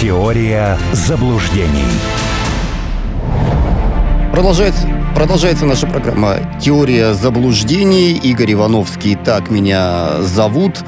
Теория 0.00 0.76
заблуждений. 0.92 1.86
Продолжается, 4.32 4.88
продолжается 5.14 5.66
наша 5.66 5.86
программа 5.86 6.38
«Теория 6.60 7.14
заблуждений». 7.14 8.14
Игорь 8.14 8.54
Ивановский, 8.54 9.14
так 9.14 9.50
меня 9.50 10.20
зовут. 10.20 10.82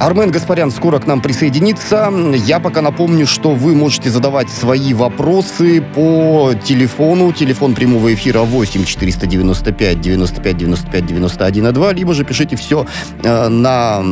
Армен 0.00 0.30
Гаспарян 0.30 0.70
скоро 0.70 0.98
к 0.98 1.06
нам 1.06 1.20
присоединится. 1.20 2.10
Я 2.46 2.58
пока 2.58 2.80
напомню, 2.80 3.26
что 3.26 3.50
вы 3.50 3.74
можете 3.74 4.08
задавать 4.08 4.48
свои 4.48 4.94
вопросы 4.94 5.82
по 5.94 6.54
телефону. 6.64 7.32
Телефон 7.32 7.74
прямого 7.74 8.14
эфира 8.14 8.40
8 8.40 8.86
495 8.86 10.00
95 10.00 10.56
95 10.56 11.06
91 11.06 11.74
2, 11.74 11.92
либо 11.92 12.14
же 12.14 12.24
пишите 12.24 12.56
все 12.56 12.86
э, 13.22 13.48
на, 13.48 14.02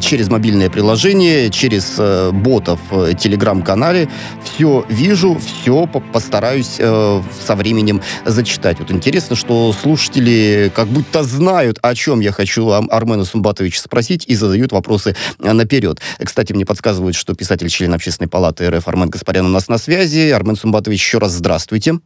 через 0.00 0.30
мобильное 0.30 0.70
приложение, 0.70 1.50
через 1.50 1.96
э, 1.98 2.30
ботов 2.32 2.80
в 2.90 3.14
телеграм-канале. 3.14 4.08
Все 4.42 4.86
вижу, 4.88 5.38
все 5.38 5.86
постараюсь 5.86 6.76
э, 6.78 7.22
со 7.46 7.56
временем 7.56 8.00
зачитать. 8.24 8.78
Вот 8.78 8.90
интересно, 8.90 9.36
что 9.36 9.74
слушатели 9.74 10.72
как 10.74 10.88
будто 10.88 11.22
знают, 11.24 11.78
о 11.82 11.94
чем 11.94 12.20
я 12.20 12.32
хочу 12.32 12.70
Армена 12.70 13.26
Сумбатовича 13.26 13.82
спросить 13.82 14.24
и 14.26 14.34
задают 14.34 14.72
вопросы 14.72 15.09
вопросы 15.10 15.14
э, 15.38 15.52
наперед. 15.52 16.00
Кстати, 16.18 16.52
мне 16.52 16.64
подсказывают, 16.64 17.16
что 17.16 17.34
писатель, 17.34 17.68
член 17.68 17.94
Общественной 17.94 18.28
палаты 18.28 18.68
РФ 18.70 18.86
Армен 18.88 19.10
Гаспарян 19.10 19.46
у 19.46 19.48
нас 19.50 19.68
на 19.68 19.78
связи. 19.78 20.30
Армен 20.30 20.56
Сумбатович, 20.56 21.00
еще 21.00 21.18
раз 21.18 21.32
здравствуйте. 21.32 21.98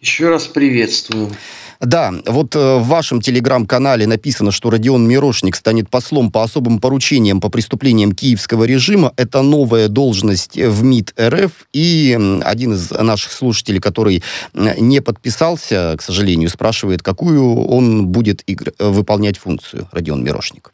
Еще 0.00 0.28
раз 0.28 0.46
приветствую. 0.46 1.32
Да, 1.80 2.14
вот 2.24 2.56
э, 2.56 2.76
в 2.78 2.86
вашем 2.86 3.20
телеграм-канале 3.20 4.06
написано, 4.06 4.50
что 4.50 4.70
Родион 4.70 5.06
Мирошник 5.06 5.56
станет 5.56 5.90
послом 5.90 6.30
по 6.32 6.42
особым 6.42 6.78
поручениям 6.78 7.40
по 7.40 7.50
преступлениям 7.50 8.12
киевского 8.12 8.64
режима. 8.64 9.12
Это 9.16 9.42
новая 9.42 9.88
должность 9.88 10.56
в 10.56 10.82
МИД 10.82 11.14
РФ. 11.20 11.52
И 11.74 12.18
один 12.44 12.72
из 12.72 12.90
наших 12.90 13.32
слушателей, 13.32 13.80
который 13.80 14.22
не 14.54 15.00
подписался, 15.00 15.94
к 15.98 16.02
сожалению, 16.02 16.48
спрашивает, 16.48 17.02
какую 17.02 17.66
он 17.66 18.06
будет 18.06 18.42
игр- 18.46 18.72
выполнять 18.78 19.36
функцию, 19.36 19.86
Родион 19.92 20.24
Мирошник. 20.24 20.72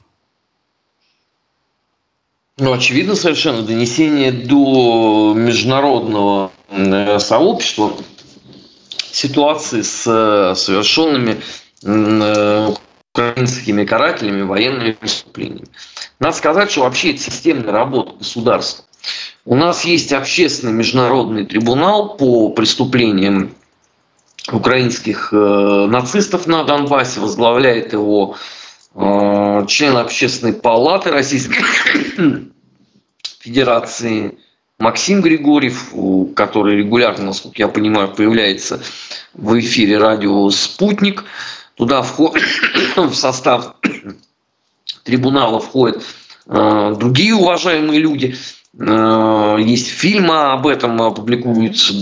Ну, 2.63 2.73
очевидно 2.73 3.17
совершенно, 3.17 3.63
донесение 3.63 4.31
до 4.31 5.35
международного 5.35 6.53
э, 6.69 7.19
сообщества 7.19 7.93
ситуации 9.11 9.83
с 9.83 10.05
э, 10.07 10.55
совершенными 10.55 11.41
э, 11.83 12.69
украинскими 13.13 13.85
карателями 13.85 14.43
военными 14.43 14.93
преступлениями. 14.93 15.67
Надо 16.21 16.37
сказать, 16.37 16.71
что 16.71 16.83
вообще 16.83 17.11
это 17.11 17.19
системная 17.19 17.73
работа 17.73 18.13
государства. 18.19 18.85
У 19.45 19.57
нас 19.57 19.85
есть 19.85 20.13
общественный 20.13 20.73
международный 20.73 21.45
трибунал 21.45 22.17
по 22.17 22.51
преступлениям 22.51 23.57
украинских 24.53 25.33
нацистов 25.33 26.47
на 26.47 26.63
Донбассе, 26.63 27.19
возглавляет 27.19 27.93
его 27.93 28.37
член 28.95 29.97
общественной 29.97 30.53
палаты 30.53 31.11
Российской 31.11 32.52
Федерации 33.43 34.39
Максим 34.79 35.21
Григорьев, 35.21 35.93
который 36.37 36.77
регулярно, 36.77 37.27
насколько 37.27 37.61
я 37.61 37.67
понимаю, 37.67 38.09
появляется 38.09 38.81
в 39.34 39.59
эфире 39.59 39.99
радио 39.99 40.49
«Спутник». 40.51 41.25
Туда 41.75 42.03
входит, 42.03 42.45
в 42.97 43.15
состав 43.15 43.75
трибунала 45.05 45.59
входят 45.59 46.05
э, 46.47 46.95
другие 46.97 47.34
уважаемые 47.34 47.99
люди. 47.99 48.37
Э, 48.79 49.56
есть 49.59 49.89
фильмы 49.89 50.53
об 50.53 50.69
этом, 50.69 51.12
публикуются 51.12 51.95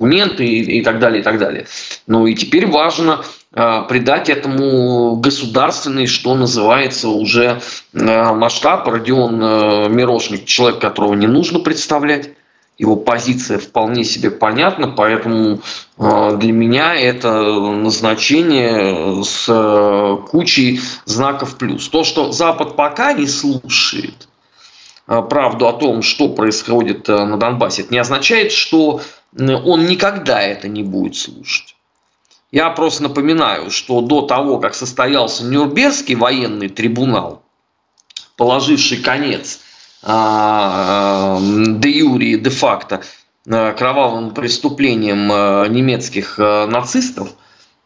документы 0.00 0.44
и, 0.44 0.78
и 0.78 0.82
так 0.82 0.98
далее, 0.98 1.20
и 1.20 1.22
так 1.22 1.38
далее. 1.38 1.68
Ну 2.08 2.26
и 2.26 2.34
теперь 2.34 2.66
важно 2.66 3.22
придать 3.50 4.28
этому 4.28 5.16
государственный, 5.16 6.06
что 6.06 6.34
называется, 6.34 7.08
уже 7.08 7.60
э, 7.94 8.32
масштаб. 8.32 8.86
Родион 8.86 9.42
э, 9.42 9.88
Мирошник, 9.88 10.44
человек, 10.44 10.80
которого 10.80 11.14
не 11.14 11.26
нужно 11.26 11.58
представлять, 11.58 12.30
его 12.78 12.94
позиция 12.94 13.58
вполне 13.58 14.04
себе 14.04 14.30
понятна, 14.30 14.88
поэтому 14.88 15.60
э, 15.98 16.36
для 16.36 16.52
меня 16.52 16.94
это 16.94 17.42
назначение 17.42 19.24
с 19.24 19.46
э, 19.48 20.16
кучей 20.30 20.80
знаков 21.04 21.56
плюс. 21.58 21.88
То, 21.88 22.04
что 22.04 22.30
Запад 22.30 22.76
пока 22.76 23.12
не 23.12 23.26
слушает 23.26 24.28
э, 25.08 25.22
правду 25.28 25.66
о 25.66 25.72
том, 25.72 26.02
что 26.02 26.28
происходит 26.28 27.08
на 27.08 27.36
Донбассе, 27.36 27.82
это 27.82 27.92
не 27.92 27.98
означает, 27.98 28.52
что 28.52 29.00
он 29.36 29.86
никогда 29.86 30.40
это 30.40 30.68
не 30.68 30.84
будет 30.84 31.16
слушать. 31.16 31.74
Я 32.50 32.70
просто 32.70 33.02
напоминаю, 33.02 33.70
что 33.70 34.00
до 34.00 34.22
того, 34.22 34.58
как 34.58 34.74
состоялся 34.74 35.44
Нюрнбергский 35.44 36.14
военный 36.14 36.68
трибунал, 36.68 37.42
положивший 38.36 38.98
конец 38.98 39.60
а, 40.02 41.38
де 41.40 41.90
юри 41.90 42.32
и 42.32 42.38
де 42.38 42.50
факто 42.50 43.02
а, 43.46 43.72
кровавым 43.72 44.32
преступлениям 44.32 45.30
а, 45.30 45.66
немецких 45.66 46.38
нацистов, 46.38 47.30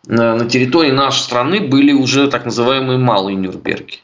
на 0.07 0.49
территории 0.49 0.91
нашей 0.91 1.21
страны 1.21 1.61
были 1.61 1.93
уже 1.93 2.29
так 2.29 2.45
называемые 2.45 2.99
малые 2.99 3.37
Нюрнберги. 3.37 3.99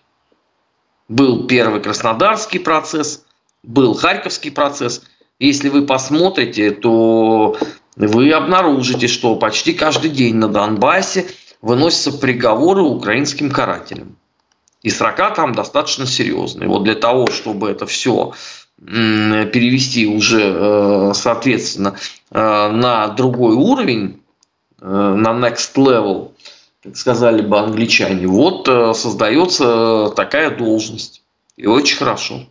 Был 1.09 1.47
первый 1.47 1.81
Краснодарский 1.81 2.61
процесс, 2.61 3.25
был 3.63 3.95
Харьковский 3.95 4.51
процесс– 4.51 5.03
если 5.39 5.69
вы 5.69 5.87
посмотрите, 5.87 6.73
то 6.73 7.57
вы 8.07 8.31
обнаружите, 8.33 9.09
что 9.09 9.35
почти 9.37 9.73
каждый 9.73 10.11
день 10.11 10.37
на 10.37 10.49
Донбассе 10.49 11.27
выносятся 11.61 12.13
приговоры 12.13 12.83
украинским 12.83 13.51
карателям. 13.51 14.17
И 14.83 14.91
срока 14.91 15.31
там 15.31 15.53
достаточно 15.53 16.07
серьезные. 16.07 16.69
Вот 16.69 16.85
для 16.85 16.95
того, 16.95 17.27
чтобы 17.27 17.69
это 17.69 17.87
все 17.87 18.33
перевести 18.81 20.07
уже, 20.07 20.41
э, 20.41 21.13
соответственно, 21.15 21.97
э, 22.31 22.39
на 22.39 23.09
другой 23.09 23.57
уровень, 23.57 24.23
э, 24.81 24.87
на 24.87 25.31
next 25.31 25.75
level, 25.75 26.31
как 26.85 26.97
сказали 26.97 27.43
бы 27.43 27.59
англичане, 27.59 28.29
вот 28.29 28.67
создается 28.97 30.11
такая 30.15 30.57
должность. 30.57 31.23
И 31.57 31.67
очень 31.67 31.97
хорошо. 31.97 32.47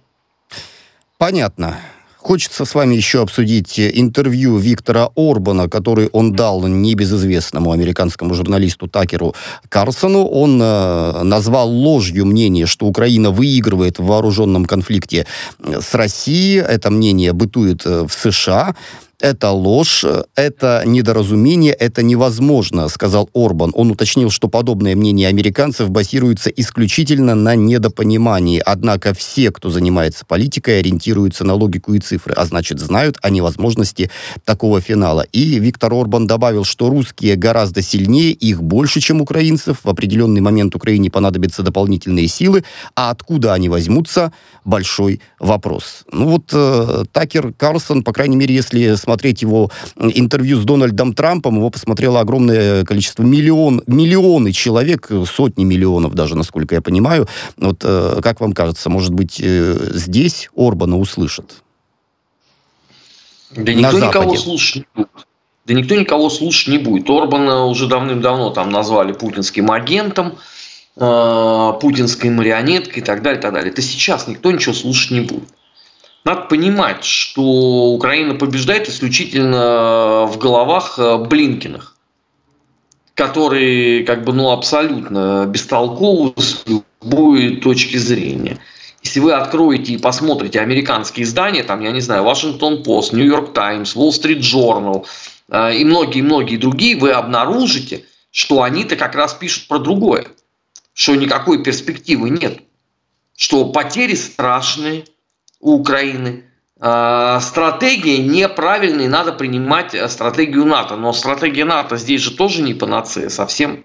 Понятно. 1.17 1.79
Хочется 2.17 2.65
с 2.65 2.73
вами 2.75 2.95
еще 2.95 3.21
обсудить 3.21 3.79
интервью 3.79 4.57
Виктора 4.57 5.09
Орбана, 5.15 5.69
который 5.69 6.09
он 6.11 6.33
дал 6.33 6.67
небезызвестному 6.67 7.71
американскому 7.71 8.33
журналисту 8.33 8.87
Такеру 8.87 9.35
Карсону. 9.69 10.25
Он 10.25 10.59
э, 10.61 11.23
назвал 11.23 11.69
ложью 11.69 12.25
мнение, 12.25 12.65
что 12.65 12.87
Украина 12.87 13.31
выигрывает 13.31 13.99
в 13.99 14.05
вооруженном 14.05 14.65
конфликте 14.65 15.27
с 15.59 15.93
Россией. 15.93 16.57
Это 16.57 16.89
мнение 16.89 17.33
бытует 17.33 17.85
э, 17.85 18.07
в 18.07 18.11
США. 18.11 18.75
Это 19.19 19.49
ложь, 19.49 20.05
это 20.35 20.83
недоразумение, 20.85 21.73
это 21.73 22.03
невозможно, 22.03 22.87
сказал 22.87 23.27
Орбан. 23.33 23.71
Он 23.73 23.89
уточнил, 23.89 24.29
что 24.29 24.47
подобное 24.47 24.95
мнение 24.95 25.27
американцев 25.27 25.89
базируется 25.89 26.51
исключительно 26.51 27.33
на 27.33 27.55
недопонимании. 27.55 28.61
Однако 28.63 29.15
все, 29.15 29.49
кто 29.49 29.71
занимается 29.71 30.23
политикой, 30.23 30.81
ориентируются 30.81 31.43
на 31.45 31.55
логику 31.55 31.95
и 31.95 31.99
цифры, 31.99 32.35
а 32.37 32.45
значит 32.45 32.79
знают 32.79 33.17
о 33.23 33.31
невозможности 33.31 34.11
такого 34.45 34.81
финала. 34.81 35.21
И 35.31 35.57
Виктор 35.57 35.95
Орбан 35.95 36.27
добавил, 36.27 36.63
что 36.63 36.87
русские 36.91 37.37
гораздо 37.37 37.81
сильнее, 37.81 38.33
их 38.33 38.61
больше, 38.61 38.99
чем 38.99 39.21
украинцев. 39.21 39.79
В 39.83 39.89
определенный 39.89 40.41
момент 40.41 40.75
Украине 40.75 41.09
понадобятся 41.09 41.63
дополнительные 41.63 42.27
силы, 42.27 42.63
а 42.95 43.09
откуда 43.09 43.55
они 43.55 43.67
возьмутся, 43.67 44.31
большой 44.63 45.21
вопрос. 45.39 46.03
Ну 46.11 46.27
вот 46.27 46.51
э, 46.53 47.05
Такер 47.11 47.51
Карлсон, 47.53 48.03
по 48.03 48.13
крайней 48.13 48.35
мере, 48.35 48.53
если 48.53 48.93
смотреть 49.07 49.41
его 49.41 49.71
интервью 49.97 50.59
с 50.59 50.65
Дональдом 50.65 51.13
Трампом, 51.13 51.55
его 51.55 51.69
посмотрело 51.69 52.19
огромное 52.19 52.83
количество, 52.83 53.23
миллион, 53.23 53.81
миллионы 53.87 54.51
человек, 54.51 55.09
сотни 55.33 55.63
миллионов 55.63 56.13
даже, 56.13 56.35
насколько 56.35 56.75
я 56.75 56.81
понимаю. 56.81 57.25
Вот 57.55 57.85
э, 57.85 58.19
как 58.21 58.41
вам 58.41 58.51
кажется, 58.51 58.89
может 58.89 59.13
быть, 59.13 59.39
э, 59.41 59.91
здесь 59.93 60.49
Орбана 60.57 60.97
услышат? 60.97 61.63
Да 63.55 63.73
никто 63.73 63.97
никого 63.97 64.35
слушать 64.35 64.75
не 64.75 64.85
будет. 64.95 65.09
Да 65.65 65.73
никто 65.73 65.95
никого 65.95 66.29
слушать 66.29 66.67
не 66.67 66.77
будет. 66.77 67.09
Орбана 67.09 67.65
уже 67.65 67.87
давным-давно 67.87 68.49
там 68.49 68.69
назвали 68.71 69.13
путинским 69.13 69.71
агентом, 69.71 70.37
э, 70.97 71.73
путинской 71.79 72.29
марионеткой 72.29 73.01
и 73.03 73.05
так 73.05 73.21
далее, 73.21 73.39
и 73.39 73.41
так 73.41 73.53
далее. 73.53 73.71
Это 73.71 73.81
сейчас 73.81 74.27
никто 74.27 74.51
ничего 74.51 74.73
слушать 74.73 75.11
не 75.11 75.21
будет. 75.21 75.47
Надо 76.27 76.41
понимать, 76.41 77.05
что 77.05 77.41
Украина 77.41 78.35
побеждает 78.35 78.89
исключительно 78.89 80.25
в 80.25 80.37
головах 80.37 80.99
э, 80.99 81.19
Блинкиных, 81.19 81.95
которые 83.13 84.03
как 84.03 84.25
бы 84.25 84.33
ну 84.33 84.51
абсолютно 84.51 85.45
бестолковы 85.47 86.33
с 86.35 86.65
любой 86.67 87.61
точки 87.61 87.95
зрения. 87.95 88.59
Если 89.03 89.21
вы 89.21 89.31
откроете 89.31 89.93
и 89.93 89.97
посмотрите 89.97 90.59
американские 90.59 91.23
издания, 91.23 91.63
там, 91.63 91.79
я 91.79 91.91
не 91.91 92.01
знаю, 92.01 92.25
Вашингтон 92.25 92.83
Пост, 92.83 93.13
Нью-Йорк 93.13 93.53
Таймс, 93.53 93.95
Street 93.95 94.39
Journal 94.39 95.05
и 95.49 95.85
многие-многие 95.85 96.57
другие, 96.57 96.97
вы 96.97 97.11
обнаружите, 97.11 98.03
что 98.31 98.63
они-то 98.63 98.97
как 98.97 99.15
раз 99.15 99.33
пишут 99.33 99.69
про 99.69 99.79
другое, 99.79 100.27
что 100.93 101.15
никакой 101.15 101.63
перспективы 101.63 102.31
нет, 102.31 102.59
что 103.37 103.71
потери 103.71 104.15
страшные 104.15 105.05
у 105.59 105.73
Украины, 105.73 106.43
а, 106.79 107.39
стратегия 107.39 108.19
неправильная, 108.19 109.09
надо 109.09 109.33
принимать 109.33 109.95
э, 109.95 110.07
стратегию 110.09 110.65
НАТО. 110.65 110.95
Но 110.95 111.11
стратегия 111.11 111.65
НАТО 111.65 111.97
здесь 111.97 112.21
же 112.21 112.31
тоже 112.31 112.61
не 112.61 112.73
панацея 112.73 113.29
совсем. 113.29 113.83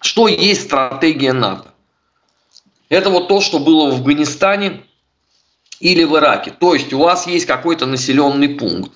Что 0.00 0.28
есть 0.28 0.62
стратегия 0.62 1.32
НАТО? 1.32 1.74
Это 2.88 3.10
вот 3.10 3.28
то, 3.28 3.40
что 3.40 3.58
было 3.58 3.90
в 3.90 3.94
Афганистане 3.94 4.84
или 5.80 6.04
в 6.04 6.16
Ираке. 6.16 6.52
То 6.52 6.74
есть 6.74 6.92
у 6.92 6.98
вас 6.98 7.26
есть 7.26 7.46
какой-то 7.46 7.86
населенный 7.86 8.50
пункт. 8.50 8.92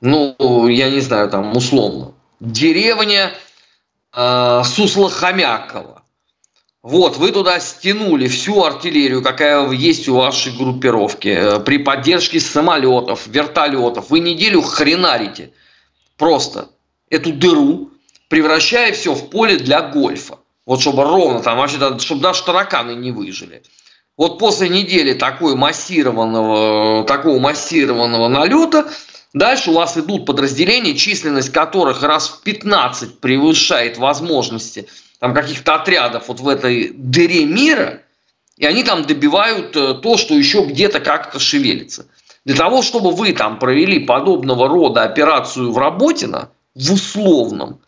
Ну, 0.00 0.68
я 0.68 0.90
не 0.90 1.00
знаю, 1.00 1.28
там 1.30 1.56
условно. 1.56 2.12
Деревня 2.38 3.32
э, 4.14 4.62
Суслохомякова 4.64 5.97
вот, 6.88 7.18
вы 7.18 7.32
туда 7.32 7.60
стянули 7.60 8.28
всю 8.28 8.64
артиллерию, 8.64 9.22
какая 9.22 9.70
есть 9.72 10.08
у 10.08 10.14
вашей 10.14 10.56
группировки, 10.56 11.28
э, 11.28 11.60
при 11.60 11.76
поддержке 11.76 12.40
самолетов, 12.40 13.26
вертолетов. 13.26 14.08
Вы 14.08 14.20
неделю 14.20 14.62
хренарите 14.62 15.52
просто 16.16 16.70
эту 17.10 17.34
дыру, 17.34 17.90
превращая 18.28 18.92
все 18.92 19.12
в 19.12 19.28
поле 19.28 19.58
для 19.58 19.82
гольфа. 19.82 20.38
Вот 20.64 20.80
чтобы 20.80 21.04
ровно 21.04 21.40
там, 21.40 21.58
вообще, 21.58 21.76
чтобы 21.98 22.22
даже 22.22 22.42
тараканы 22.42 22.92
не 22.92 23.12
выжили. 23.12 23.62
Вот 24.16 24.38
после 24.38 24.70
недели 24.70 25.12
такой 25.12 25.56
массированного, 25.56 27.04
такого 27.04 27.38
массированного 27.38 28.28
налета, 28.28 28.90
дальше 29.34 29.72
у 29.72 29.74
вас 29.74 29.98
идут 29.98 30.24
подразделения, 30.24 30.94
численность 30.94 31.52
которых 31.52 32.02
раз 32.02 32.28
в 32.28 32.42
15 32.44 33.20
превышает 33.20 33.98
возможности 33.98 34.88
там 35.18 35.34
каких-то 35.34 35.74
отрядов 35.74 36.28
вот 36.28 36.40
в 36.40 36.48
этой 36.48 36.90
дыре 36.94 37.44
мира, 37.44 38.02
и 38.56 38.66
они 38.66 38.84
там 38.84 39.04
добивают 39.04 39.76
э, 39.76 39.94
то, 39.94 40.16
что 40.16 40.34
еще 40.34 40.64
где-то 40.64 41.00
как-то 41.00 41.38
шевелится. 41.38 42.06
Для 42.44 42.56
того, 42.56 42.82
чтобы 42.82 43.10
вы 43.12 43.32
там 43.32 43.58
провели 43.58 44.00
подобного 44.00 44.68
рода 44.68 45.02
операцию 45.02 45.72
в 45.72 45.78
Работино, 45.78 46.50
в 46.74 46.92
условном, 46.92 47.80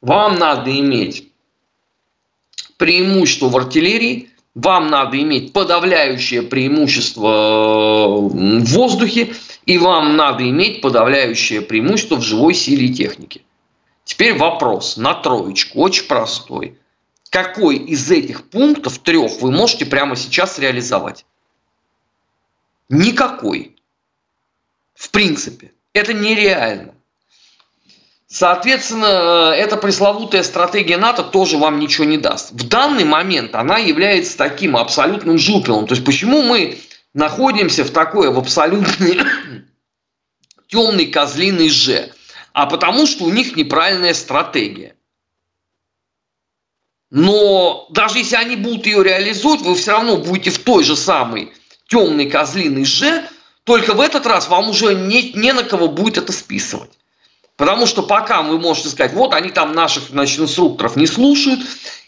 вам 0.00 0.38
надо 0.38 0.70
иметь 0.78 1.28
преимущество 2.76 3.48
в 3.48 3.56
артиллерии, 3.56 4.30
вам 4.54 4.88
надо 4.88 5.20
иметь 5.20 5.52
подавляющее 5.52 6.42
преимущество 6.42 7.28
э, 7.28 8.60
в 8.60 8.64
воздухе, 8.64 9.34
и 9.66 9.78
вам 9.78 10.16
надо 10.16 10.48
иметь 10.48 10.80
подавляющее 10.80 11.60
преимущество 11.60 12.16
в 12.16 12.22
живой 12.22 12.54
силе 12.54 12.86
и 12.86 12.92
технике. 12.92 13.40
Теперь 14.08 14.38
вопрос 14.38 14.96
на 14.96 15.12
троечку, 15.12 15.82
очень 15.82 16.06
простой. 16.06 16.78
Какой 17.28 17.76
из 17.76 18.10
этих 18.10 18.48
пунктов 18.48 18.98
трех 19.00 19.42
вы 19.42 19.50
можете 19.50 19.84
прямо 19.84 20.16
сейчас 20.16 20.58
реализовать? 20.58 21.26
Никакой. 22.88 23.76
В 24.94 25.10
принципе. 25.10 25.72
Это 25.92 26.14
нереально. 26.14 26.94
Соответственно, 28.26 29.52
эта 29.54 29.76
пресловутая 29.76 30.42
стратегия 30.42 30.96
НАТО 30.96 31.22
тоже 31.22 31.58
вам 31.58 31.78
ничего 31.78 32.06
не 32.06 32.16
даст. 32.16 32.52
В 32.52 32.66
данный 32.66 33.04
момент 33.04 33.54
она 33.54 33.76
является 33.76 34.38
таким 34.38 34.78
абсолютным 34.78 35.36
жупелом. 35.36 35.86
То 35.86 35.92
есть 35.92 36.06
почему 36.06 36.40
мы 36.42 36.78
находимся 37.12 37.84
в 37.84 37.90
такой, 37.90 38.32
в 38.32 38.38
абсолютной 38.38 39.20
темной 40.68 41.06
козлиной 41.06 41.68
же? 41.68 42.10
А 42.58 42.66
потому 42.66 43.06
что 43.06 43.22
у 43.22 43.30
них 43.30 43.54
неправильная 43.54 44.14
стратегия. 44.14 44.96
Но 47.08 47.86
даже 47.90 48.18
если 48.18 48.34
они 48.34 48.56
будут 48.56 48.84
ее 48.84 49.04
реализовать, 49.04 49.60
вы 49.60 49.76
все 49.76 49.92
равно 49.92 50.16
будете 50.16 50.50
в 50.50 50.58
той 50.58 50.82
же 50.82 50.96
самой 50.96 51.52
темной 51.86 52.28
козлиной 52.28 52.84
же, 52.84 53.22
только 53.62 53.94
в 53.94 54.00
этот 54.00 54.26
раз 54.26 54.48
вам 54.48 54.70
уже 54.70 54.96
не, 54.96 55.30
не 55.34 55.52
на 55.52 55.62
кого 55.62 55.86
будет 55.86 56.18
это 56.18 56.32
списывать. 56.32 56.90
Потому 57.56 57.86
что 57.86 58.02
пока 58.02 58.42
вы 58.42 58.58
можете 58.58 58.88
сказать, 58.88 59.12
вот 59.12 59.34
они 59.34 59.50
там 59.50 59.72
наших 59.72 60.08
значит, 60.08 60.40
инструкторов 60.40 60.96
не 60.96 61.06
слушают, 61.06 61.60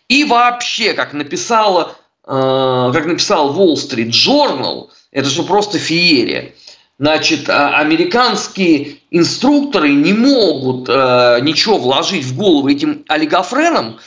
и 0.08 0.24
вообще, 0.24 0.94
как 0.94 1.12
написала, 1.12 1.94
э, 2.26 2.90
как 2.92 3.06
написал 3.06 3.56
Wall 3.56 3.74
Street 3.74 4.10
Journal, 4.10 4.88
это 5.12 5.28
же 5.28 5.44
просто 5.44 5.78
феерия– 5.78 6.54
Значит, 7.00 7.48
а, 7.48 7.78
американские 7.78 8.98
инструкторы 9.10 9.90
не 9.90 10.12
могут 10.12 10.86
э, 10.86 11.38
ничего 11.40 11.78
вложить 11.78 12.26
в 12.26 12.36
голову 12.36 12.68
этим 12.68 13.06
олигофренам, 13.08 13.98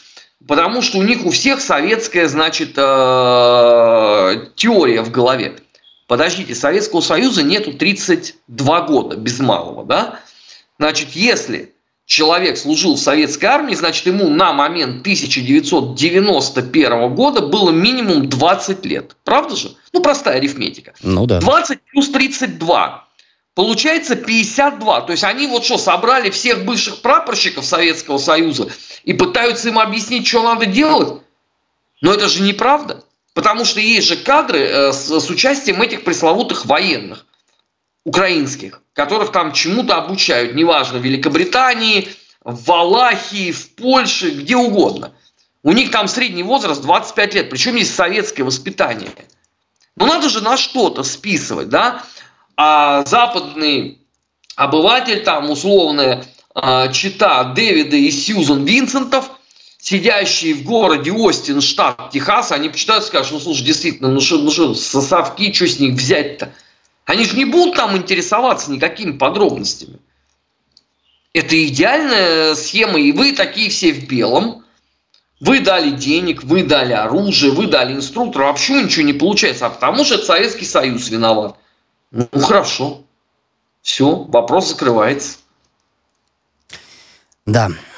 потому 0.48 0.84
что 0.84 1.00
у 1.00 1.02
них 1.02 1.26
у 1.26 1.32
всех 1.32 1.60
советская, 1.60 2.28
значит, 2.28 2.74
э, 2.78 4.46
теория 4.56 5.02
в 5.02 5.10
голове. 5.10 5.56
Подождите, 6.06 6.54
Советского 6.54 7.02
Союза 7.02 7.42
нету 7.42 7.74
32 7.74 8.82
года 8.82 9.16
без 9.16 9.40
малого, 9.40 9.84
да? 9.86 10.20
Значит, 10.78 11.14
если 11.14 11.74
человек 12.06 12.58
служил 12.58 12.96
в 12.96 13.00
советской 13.00 13.46
армии, 13.46 13.76
значит, 13.76 14.06
ему 14.06 14.30
на 14.30 14.54
момент 14.54 15.02
1991 15.02 17.16
года 17.16 17.42
было 17.42 17.72
минимум 17.72 18.30
20 18.30 18.86
лет. 18.86 19.16
Правда 19.24 19.56
же? 19.56 19.72
Ну, 19.94 20.02
простая 20.02 20.38
арифметика. 20.38 20.94
Ну 21.02 21.26
да. 21.26 21.40
20 21.40 21.80
плюс 21.82 22.10
32. 22.10 23.08
Получается 23.56 24.16
52. 24.16 25.02
То 25.02 25.12
есть 25.12 25.24
они 25.24 25.48
вот 25.48 25.64
что, 25.64 25.78
собрали 25.78 26.30
всех 26.30 26.66
бывших 26.66 27.02
прапорщиков 27.02 27.66
Советского 27.66 28.18
Союза 28.18 28.68
и 29.04 29.14
пытаются 29.14 29.70
им 29.70 29.80
объяснить, 29.80 30.28
что 30.28 30.44
надо 30.44 30.66
делать? 30.66 31.22
Но 32.02 32.14
это 32.14 32.28
же 32.28 32.42
неправда. 32.42 33.04
Потому 33.34 33.66
что 33.66 33.80
есть 33.80 34.08
же 34.08 34.16
кадры 34.16 34.60
э, 34.60 34.92
с, 34.92 35.10
с 35.10 35.30
участием 35.30 35.82
этих 35.82 36.04
пресловутых 36.04 36.66
военных 36.66 37.26
украинских, 38.06 38.83
которых 38.94 39.32
там 39.32 39.54
чему-то 39.54 39.96
обучают, 39.96 40.56
неважно, 40.56 41.00
в 41.00 41.04
Великобритании, 41.04 42.10
в 42.44 42.66
Валахии, 42.66 43.52
в 43.52 43.76
Польше, 43.76 44.32
где 44.32 44.56
угодно. 44.56 45.14
У 45.64 45.72
них 45.72 45.92
там 45.92 46.08
средний 46.08 46.44
возраст 46.44 46.82
25 46.82 47.34
лет, 47.34 47.50
причем 47.50 47.76
есть 47.76 47.96
советское 47.96 48.44
воспитание. 48.44 49.12
Но 49.96 50.08
надо 50.08 50.30
же 50.30 50.42
на 50.42 50.58
что-то 50.58 51.04
списывать, 51.04 51.70
да? 51.70 52.04
А 52.56 53.06
западный 53.06 54.00
обыватель, 54.56 55.24
там 55.24 55.50
условная 55.50 56.26
э, 56.54 56.92
чита 56.92 57.44
Дэвида 57.46 57.96
и 57.96 58.12
Сьюзан 58.12 58.66
Винсентов, 58.66 59.32
сидящие 59.80 60.54
в 60.56 60.64
городе 60.64 61.12
Остин, 61.12 61.62
штат 61.62 62.12
Техас, 62.12 62.52
они 62.52 62.70
почитают 62.70 63.04
и 63.04 63.08
скажут, 63.08 63.34
ну 63.34 63.40
слушай, 63.40 63.64
действительно, 63.64 64.10
ну 64.10 64.20
что, 64.20 64.38
ну 64.40 64.52
что, 64.52 64.74
сосавки, 64.76 65.52
что 65.54 65.68
с 65.68 65.80
них 65.80 65.96
взять-то? 65.96 66.54
Они 67.06 67.26
же 67.26 67.36
не 67.36 67.46
будут 67.46 67.76
там 67.76 67.98
интересоваться 67.98 68.72
никакими 68.72 69.12
подробностями. 69.12 70.00
Это 71.34 71.62
идеальная 71.68 72.56
схема, 72.56 73.00
и 73.00 73.12
вы 73.12 73.34
такие 73.34 73.70
все 73.70 73.92
в 73.92 74.08
белом. 74.08 74.64
Вы 75.40 75.60
дали 75.60 75.90
денег, 75.90 76.44
вы 76.44 76.64
дали 76.64 76.94
оружие, 76.94 77.52
вы 77.52 77.68
дали 77.68 77.94
инструктора, 77.94 78.46
вообще 78.46 78.82
ничего 78.82 79.06
не 79.06 79.14
получается, 79.14 79.66
а 79.66 79.70
потому 79.70 80.06
что 80.06 80.16
это 80.16 80.26
Советский 80.26 80.66
Союз 80.66 81.10
виноват. 81.10 81.58
Ну, 82.12 82.30
хорошо. 82.34 83.04
Все, 83.82 84.16
вопрос 84.16 84.70
закрывается. 84.70 85.40
Да, 87.46 87.70
а, 87.70 87.93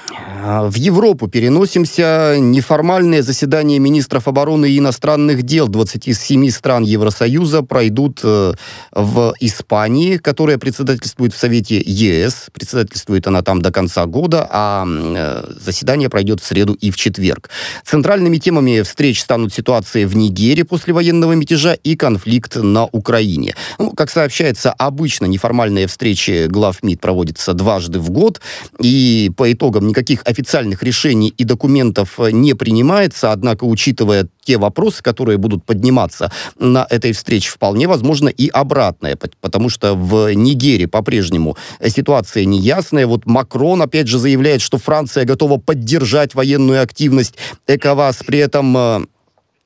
в 0.46 0.76
Европу 0.76 1.28
переносимся. 1.28 2.36
Неформальные 2.38 3.24
заседания 3.24 3.80
министров 3.80 4.28
обороны 4.28 4.70
и 4.70 4.78
иностранных 4.78 5.42
дел 5.44 5.68
27 5.68 6.50
стран 6.52 6.84
Евросоюза 6.84 7.64
пройдут 7.64 8.20
э, 8.24 8.54
в 8.92 9.34
Испании, 9.40 10.18
которая 10.18 10.60
председательствует 10.60 11.34
в 11.34 11.38
Совете 11.38 11.82
ЕС. 11.84 12.48
Председательствует 12.54 13.26
она 13.28 13.42
там 13.42 13.62
до 13.62 13.72
конца 13.72 14.06
года, 14.06 14.48
а 14.52 14.86
э, 14.88 15.44
заседание 15.60 16.10
пройдет 16.10 16.42
в 16.42 16.46
среду 16.46 16.74
и 16.74 16.92
в 16.92 16.98
четверг. 16.98 17.50
Центральными 17.84 18.38
темами 18.38 18.82
встреч 18.84 19.22
станут 19.22 19.52
ситуации 19.52 20.06
в 20.06 20.16
Нигере 20.16 20.64
после 20.64 20.94
военного 20.94 21.34
мятежа 21.34 21.74
и 21.74 21.96
конфликт 21.96 22.56
на 22.56 22.86
Украине. 22.86 23.56
Ну, 23.80 23.92
как 23.92 24.12
сообщается, 24.12 24.72
обычно 24.72 25.26
неформальные 25.26 25.88
встречи 25.88 26.46
глав 26.48 26.84
МИД 26.84 27.02
проводятся 27.02 27.54
дважды 27.54 28.00
в 28.00 28.12
год, 28.12 28.42
и 28.80 29.32
по 29.36 29.52
итогам 29.52 29.88
никаких 29.88 30.22
официальных 30.36 30.84
решений 30.84 31.30
и 31.30 31.46
документов 31.46 32.20
э, 32.20 32.32
не 32.32 32.54
принимается, 32.54 33.32
однако, 33.32 33.64
учитывая 33.64 34.28
те 34.44 34.58
вопросы, 34.58 35.02
которые 35.02 35.38
будут 35.38 35.64
подниматься 35.64 36.32
на 36.60 36.86
этой 36.90 37.14
встрече, 37.14 37.50
вполне 37.50 37.88
возможно 37.88 38.28
и 38.28 38.50
обратное, 38.50 39.18
потому 39.42 39.70
что 39.70 39.96
в 39.96 40.34
Нигере 40.34 40.88
по-прежнему 40.88 41.58
ситуация 41.88 42.46
неясная. 42.46 43.08
Вот 43.08 43.26
Макрон, 43.26 43.82
опять 43.82 44.08
же, 44.08 44.20
заявляет, 44.20 44.62
что 44.62 44.78
Франция 44.78 45.26
готова 45.26 45.58
поддержать 45.58 46.36
военную 46.36 46.82
активность 46.82 47.36
ЭКОВАС, 47.68 48.18
при 48.26 48.40
этом 48.40 48.78
э, 48.78 49.06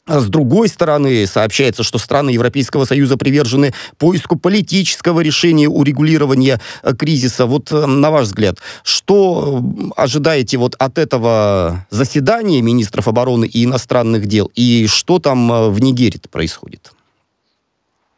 с 0.09 0.27
другой 0.27 0.67
стороны, 0.67 1.27
сообщается, 1.27 1.83
что 1.83 1.99
страны 1.99 2.31
Европейского 2.31 2.85
Союза 2.85 3.17
привержены 3.17 3.73
поиску 3.97 4.37
политического 4.37 5.21
решения 5.21 5.69
урегулирования 5.69 6.59
э, 6.81 6.95
кризиса. 6.95 7.45
Вот 7.45 7.71
э, 7.71 7.85
на 7.85 8.09
ваш 8.09 8.25
взгляд, 8.25 8.57
что 8.83 9.63
ожидаете 9.95 10.57
вот 10.57 10.75
от 10.79 10.97
этого 10.97 11.85
заседания 11.91 12.61
министров 12.61 13.07
обороны 13.07 13.45
и 13.45 13.65
иностранных 13.65 14.25
дел, 14.25 14.51
и 14.55 14.87
что 14.87 15.19
там 15.19 15.51
э, 15.51 15.69
в 15.69 15.79
Нигерии 15.79 16.09
происходит? 16.31 16.91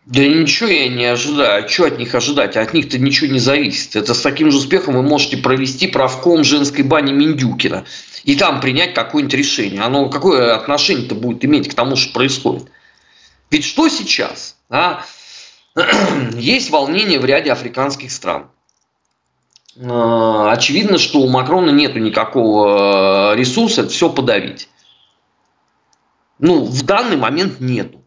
Да 0.05 0.21
ничего 0.21 0.69
я 0.69 0.87
не 0.87 1.05
ожидаю. 1.05 1.63
А 1.63 1.67
что 1.67 1.85
от 1.85 1.99
них 1.99 2.15
ожидать? 2.15 2.57
От 2.57 2.73
них-то 2.73 2.97
ничего 2.97 3.31
не 3.31 3.39
зависит. 3.39 3.95
Это 3.95 4.13
с 4.13 4.21
таким 4.21 4.51
же 4.51 4.57
успехом 4.57 4.95
вы 4.95 5.03
можете 5.03 5.37
провести 5.37 5.87
правком 5.87 6.43
женской 6.43 6.83
бани 6.83 7.11
Миндюкина 7.11 7.85
и 8.23 8.35
там 8.35 8.61
принять 8.61 8.93
какое-нибудь 8.93 9.33
решение. 9.33 9.81
Оно 9.81 10.09
какое 10.09 10.55
отношение-то 10.55 11.15
будет 11.15 11.43
иметь 11.45 11.69
к 11.69 11.73
тому, 11.73 11.95
что 11.95 12.13
происходит? 12.13 12.71
Ведь 13.49 13.65
что 13.65 13.89
сейчас? 13.89 14.57
А? 14.69 15.03
Есть 16.33 16.69
волнение 16.69 17.19
в 17.19 17.25
ряде 17.25 17.51
африканских 17.51 18.11
стран. 18.11 18.49
А, 19.81 20.51
очевидно, 20.51 20.97
что 20.97 21.19
у 21.21 21.29
Макрона 21.29 21.69
нет 21.69 21.95
никакого 21.95 23.33
э, 23.33 23.35
ресурса 23.37 23.81
это 23.81 23.89
все 23.89 24.09
подавить. 24.09 24.69
Ну, 26.39 26.65
в 26.65 26.83
данный 26.83 27.17
момент 27.17 27.59
нету. 27.59 28.03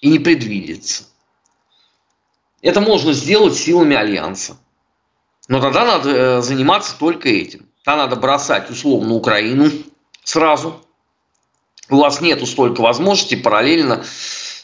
И 0.00 0.08
не 0.08 0.18
предвидится. 0.18 1.04
Это 2.60 2.80
можно 2.80 3.12
сделать 3.12 3.54
силами 3.54 3.96
Альянса. 3.96 4.56
Но 5.48 5.60
тогда 5.60 5.84
надо 5.84 6.10
э, 6.10 6.42
заниматься 6.42 6.96
только 6.98 7.28
этим. 7.28 7.68
Там 7.84 7.98
надо 7.98 8.16
бросать 8.16 8.70
условно 8.70 9.14
Украину 9.14 9.70
сразу. 10.22 10.80
У 11.90 11.96
вас 11.96 12.20
нету 12.20 12.46
столько 12.46 12.80
возможностей 12.80 13.36
параллельно 13.36 14.04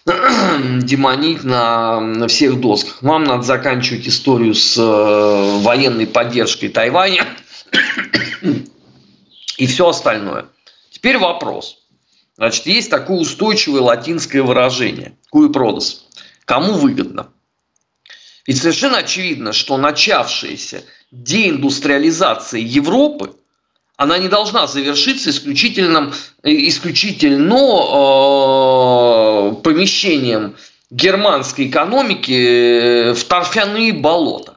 демонить 0.83 1.45
на, 1.45 2.29
всех 2.29 2.61
досках. 2.61 3.03
Вам 3.03 3.25
надо 3.25 3.43
заканчивать 3.43 4.07
историю 4.07 4.55
с 4.55 4.79
э, 4.79 5.61
военной 5.63 6.07
поддержкой 6.07 6.69
Тайваня 6.69 7.27
и 9.59 9.67
все 9.67 9.89
остальное. 9.89 10.47
Теперь 10.91 11.19
вопрос. 11.19 11.79
Значит, 12.37 12.67
есть 12.67 12.89
такое 12.89 13.19
устойчивое 13.19 13.81
латинское 13.81 14.43
выражение 14.43 15.17
«куи 15.31 15.49
продас». 15.49 16.07
Кому 16.45 16.75
выгодно? 16.75 17.29
Ведь 18.47 18.59
совершенно 18.59 18.99
очевидно, 18.99 19.53
что 19.53 19.77
начавшаяся 19.77 20.85
деиндустриализация 21.11 22.61
Европы, 22.61 23.35
она 23.97 24.19
не 24.19 24.29
должна 24.29 24.67
завершиться 24.67 25.31
исключительным, 25.31 26.13
исключительно 26.43 27.55
э, 27.55 29.55
помещением 29.63 30.57
германской 30.91 31.69
экономики 31.69 33.13
в 33.13 33.25
торфяные 33.25 33.93
болота. 33.93 34.57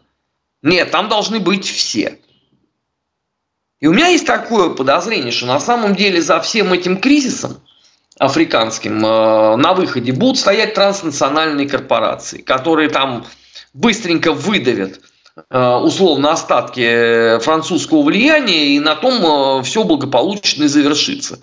Нет, 0.62 0.92
там 0.92 1.10
должны 1.10 1.40
быть 1.40 1.66
все. 1.66 2.20
И 3.80 3.88
у 3.88 3.94
меня 3.94 4.10
есть 4.10 4.28
такое 4.28 4.70
подозрение, 4.70 5.32
что 5.32 5.48
на 5.48 5.60
самом 5.60 5.96
деле 5.96 6.22
за 6.22 6.40
всем 6.40 6.72
этим 6.72 6.98
кризисом 6.98 7.60
африканским 8.20 9.04
э, 9.04 9.56
на 9.56 9.74
выходе 9.74 10.12
будут 10.12 10.38
стоять 10.38 10.76
транснациональные 10.76 11.68
корпорации, 11.68 12.44
которые 12.44 12.90
там 12.90 13.26
быстренько 13.74 14.34
выдавят 14.34 15.00
Э, 15.00 15.11
условно 15.50 16.32
остатки 16.32 17.40
французского 17.40 18.04
влияния, 18.04 18.76
и 18.76 18.80
на 18.80 18.96
том 18.96 19.60
э, 19.60 19.64
все 19.64 19.84
благополучно 19.84 20.66
и 20.66 20.68
завершится. 20.68 21.40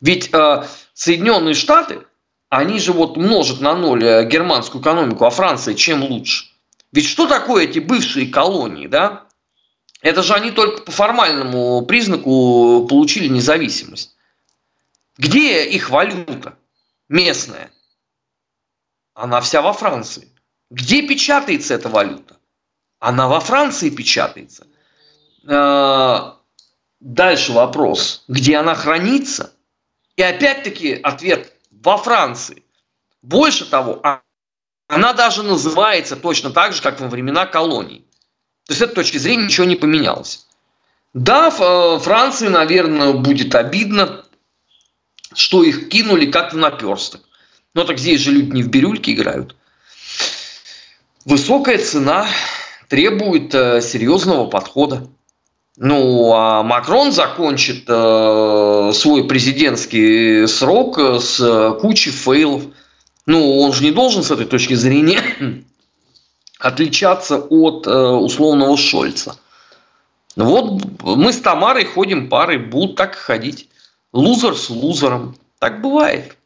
Ведь 0.00 0.32
э, 0.32 0.66
Соединенные 0.92 1.54
Штаты, 1.54 2.00
они 2.48 2.78
же 2.78 2.92
вот 2.92 3.16
множат 3.16 3.60
на 3.60 3.74
ноль 3.74 4.26
германскую 4.26 4.82
экономику, 4.82 5.24
а 5.24 5.30
Франция 5.30 5.74
чем 5.74 6.04
лучше? 6.04 6.46
Ведь 6.92 7.06
что 7.06 7.26
такое 7.26 7.64
эти 7.64 7.78
бывшие 7.78 8.26
колонии, 8.26 8.86
да? 8.86 9.24
Это 10.02 10.22
же 10.22 10.34
они 10.34 10.50
только 10.50 10.82
по 10.82 10.92
формальному 10.92 11.82
признаку 11.82 12.86
получили 12.86 13.28
независимость. 13.28 14.14
Где 15.18 15.64
их 15.64 15.90
валюта 15.90 16.56
местная? 17.08 17.70
Она 19.14 19.40
вся 19.40 19.62
во 19.62 19.72
Франции. 19.72 20.28
Где 20.70 21.02
печатается 21.02 21.74
эта 21.74 21.88
валюта? 21.88 22.35
Она 23.06 23.28
во 23.28 23.38
Франции 23.38 23.88
печатается. 23.88 24.66
А, 25.46 26.40
дальше 26.98 27.52
вопрос, 27.52 28.24
где 28.26 28.56
она 28.56 28.74
хранится? 28.74 29.52
И 30.16 30.22
опять-таки 30.22 30.94
ответ 30.94 31.52
во 31.70 31.98
Франции. 31.98 32.64
Больше 33.22 33.64
того, 33.64 34.00
а, 34.02 34.22
она 34.88 35.12
даже 35.12 35.44
называется 35.44 36.16
точно 36.16 36.50
так 36.50 36.72
же, 36.72 36.82
как 36.82 36.98
во 37.00 37.06
времена 37.06 37.46
колоний. 37.46 38.04
То 38.64 38.72
есть 38.72 38.80
с 38.80 38.82
этой 38.82 38.96
точки 38.96 39.18
зрения 39.18 39.44
ничего 39.44 39.66
не 39.66 39.76
поменялось. 39.76 40.44
Да, 41.14 41.54
э, 41.56 41.98
Франции, 42.00 42.48
наверное, 42.48 43.12
будет 43.12 43.54
обидно, 43.54 44.24
что 45.32 45.62
их 45.62 45.90
кинули 45.90 46.28
как 46.28 46.54
в 46.54 46.56
наперсток. 46.56 47.20
Но 47.72 47.84
так 47.84 48.00
здесь 48.00 48.20
же 48.20 48.32
люди 48.32 48.50
не 48.50 48.62
в 48.64 48.68
бирюльке 48.68 49.12
играют. 49.12 49.54
Высокая 51.24 51.78
цена 51.78 52.26
требует 52.88 53.54
э, 53.54 53.80
серьезного 53.80 54.46
подхода. 54.46 55.08
Ну, 55.76 56.32
а 56.32 56.62
Макрон 56.62 57.12
закончит 57.12 57.84
э, 57.86 58.90
свой 58.94 59.24
президентский 59.24 60.46
срок 60.46 60.98
с 60.98 61.76
кучей 61.80 62.10
фейлов. 62.10 62.62
Ну, 63.26 63.60
он 63.60 63.72
же 63.72 63.84
не 63.84 63.90
должен 63.90 64.22
с 64.22 64.30
этой 64.30 64.46
точки 64.46 64.74
зрения 64.74 65.20
отличаться 66.58 67.38
от 67.38 67.86
э, 67.86 67.90
условного 67.90 68.76
Шольца. 68.76 69.36
Вот 70.36 70.82
мы 71.02 71.32
с 71.32 71.40
Тамарой 71.40 71.84
ходим 71.84 72.28
парой, 72.28 72.58
будут 72.58 72.96
так 72.96 73.14
ходить. 73.14 73.68
Лузер 74.12 74.54
с 74.54 74.70
лузером. 74.70 75.36
Так 75.58 75.80
бывает. 75.80 76.36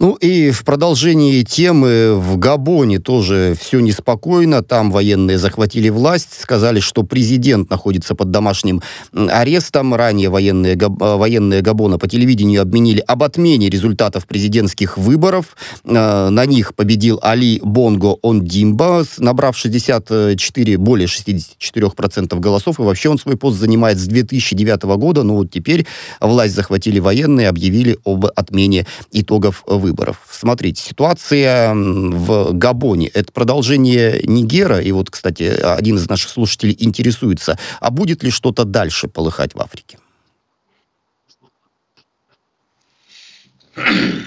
Ну 0.00 0.14
и 0.14 0.50
в 0.50 0.64
продолжении 0.64 1.42
темы 1.42 2.14
в 2.14 2.38
Габоне 2.38 3.00
тоже 3.00 3.54
все 3.60 3.80
неспокойно. 3.80 4.62
Там 4.62 4.90
военные 4.90 5.36
захватили 5.36 5.90
власть, 5.90 6.40
сказали, 6.40 6.80
что 6.80 7.02
президент 7.02 7.68
находится 7.68 8.14
под 8.14 8.30
домашним 8.30 8.80
арестом. 9.12 9.94
Ранее 9.94 10.30
военные, 10.30 10.74
э, 10.74 10.88
военные 10.88 11.60
Габона 11.60 11.98
по 11.98 12.08
телевидению 12.08 12.62
обменили 12.62 13.00
об 13.06 13.22
отмене 13.22 13.68
результатов 13.68 14.26
президентских 14.26 14.96
выборов. 14.96 15.54
Э, 15.84 16.30
на 16.30 16.46
них 16.46 16.74
победил 16.74 17.20
Али 17.22 17.60
Бонго 17.62 18.16
Ондимба, 18.22 19.04
набрав 19.18 19.54
64, 19.54 20.78
более 20.78 21.08
64% 21.08 22.40
голосов. 22.40 22.80
И 22.80 22.82
вообще 22.82 23.10
он 23.10 23.18
свой 23.18 23.36
пост 23.36 23.58
занимает 23.58 23.98
с 23.98 24.06
2009 24.06 24.96
года. 24.96 25.24
Но 25.24 25.36
вот 25.36 25.50
теперь 25.50 25.84
власть 26.22 26.54
захватили 26.54 27.00
военные, 27.00 27.50
объявили 27.50 27.98
об 28.06 28.24
отмене 28.34 28.86
итогов 29.12 29.62
выборов 29.66 29.89
выборов. 29.90 30.18
Смотрите, 30.30 30.82
ситуация 30.82 31.74
в 31.74 32.52
Габоне– 32.52 33.08
это 33.14 33.32
продолжение 33.32 34.22
Нигера, 34.24 34.80
и 34.80 34.92
вот, 34.92 35.10
кстати, 35.10 35.42
один 35.42 35.96
из 35.96 36.08
наших 36.08 36.30
слушателей 36.30 36.76
интересуется, 36.78 37.58
а 37.80 37.90
будет 37.90 38.22
ли 38.22 38.30
что-то 38.30 38.64
дальше 38.64 39.08
полыхать 39.08 39.54
в 39.54 39.60
Африке? 39.60 39.98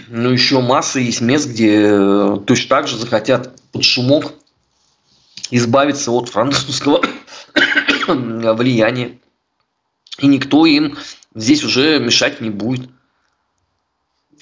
Ну, 0.10 0.30
еще 0.30 0.62
масса 0.62 1.00
есть 1.00 1.22
мест, 1.22 1.48
где 1.48 1.82
э, 1.82 2.38
точно 2.46 2.70
так 2.70 2.88
же 2.88 2.98
захотят 2.98 3.60
под 3.72 3.84
шумок 3.84 4.34
избавиться 5.52 6.12
от 6.12 6.30
французского 6.30 7.02
влияния. 8.08 9.18
И 10.20 10.28
никто 10.28 10.66
им 10.66 10.98
здесь 11.36 11.64
уже 11.64 12.00
мешать 12.00 12.42
не 12.42 12.50
будет. 12.50 12.90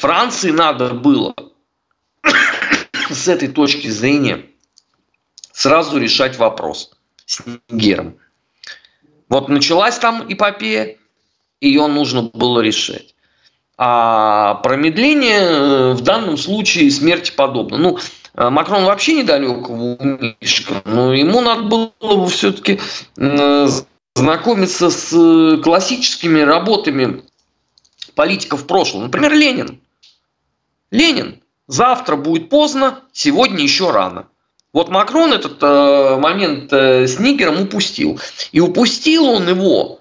Франции 0.02 0.50
надо 0.50 0.96
было 0.96 1.36
с 3.12 3.28
этой 3.28 3.50
точки 3.50 3.88
зрения 3.88 4.48
сразу 5.54 6.00
решать 6.00 6.40
вопрос 6.40 6.90
с 7.28 7.44
Нигером. 7.70 8.18
Вот 9.30 9.48
началась 9.48 10.00
там 10.00 10.26
эпопея, 10.28 10.98
ее 11.62 11.86
нужно 11.86 12.24
было 12.24 12.62
решать. 12.62 13.14
А 13.78 14.56
промедление 14.56 15.40
э, 15.40 15.94
в 15.94 16.02
данном 16.02 16.36
случае 16.38 16.90
смерти 16.90 17.32
подобно. 17.36 17.78
Ну, 17.78 18.00
э, 18.34 18.50
Макрон 18.50 18.86
вообще 18.86 19.22
недалекого 19.22 19.98
умишка, 19.98 20.82
но 20.84 21.14
ему 21.14 21.42
надо 21.42 21.62
было 21.62 22.28
все-таки 22.28 22.80
э, 23.18 23.68
знакомиться 24.16 24.90
с 24.90 25.62
классическими 25.62 26.40
работами 26.40 27.22
политиков 28.16 28.66
прошлого. 28.66 29.04
Например, 29.04 29.32
Ленин. 29.32 29.80
Ленин. 30.92 31.42
Завтра 31.68 32.18
будет 32.18 32.50
поздно, 32.50 33.00
сегодня 33.14 33.64
еще 33.64 33.92
рано. 33.92 34.28
Вот 34.74 34.90
Макрон 34.90 35.34
этот 35.34 35.58
э, 35.62 36.18
момент 36.18 36.72
э, 36.72 37.08
с 37.08 37.20
Нигером 37.20 37.62
упустил. 37.62 38.20
И 38.52 38.60
упустил 38.60 39.26
он 39.26 39.48
его 39.48 40.00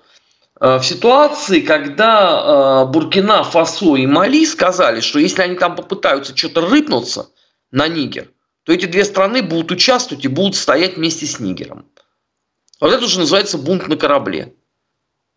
э, 0.60 0.78
в 0.78 0.82
ситуации, 0.84 1.60
когда 1.60 2.84
э, 2.84 2.92
Буркина, 2.92 3.44
Фасо 3.44 3.96
и 3.96 4.06
Мали 4.06 4.44
сказали, 4.44 5.00
что 5.00 5.18
если 5.18 5.42
они 5.42 5.56
там 5.56 5.74
попытаются 5.74 6.36
что-то 6.36 6.62
рыпнуться 6.62 7.30
на 7.72 7.88
Нигер, 7.88 8.30
то 8.64 8.72
эти 8.72 8.86
две 8.86 9.04
страны 9.04 9.42
будут 9.42 9.72
участвовать 9.72 10.24
и 10.24 10.28
будут 10.28 10.54
стоять 10.54 10.96
вместе 10.96 11.26
с 11.26 11.40
Нигером. 11.40 11.86
Вот 12.80 12.92
это 12.92 13.04
уже 13.04 13.18
называется 13.18 13.58
бунт 13.58 13.88
на 13.88 13.96
корабле. 13.96 14.54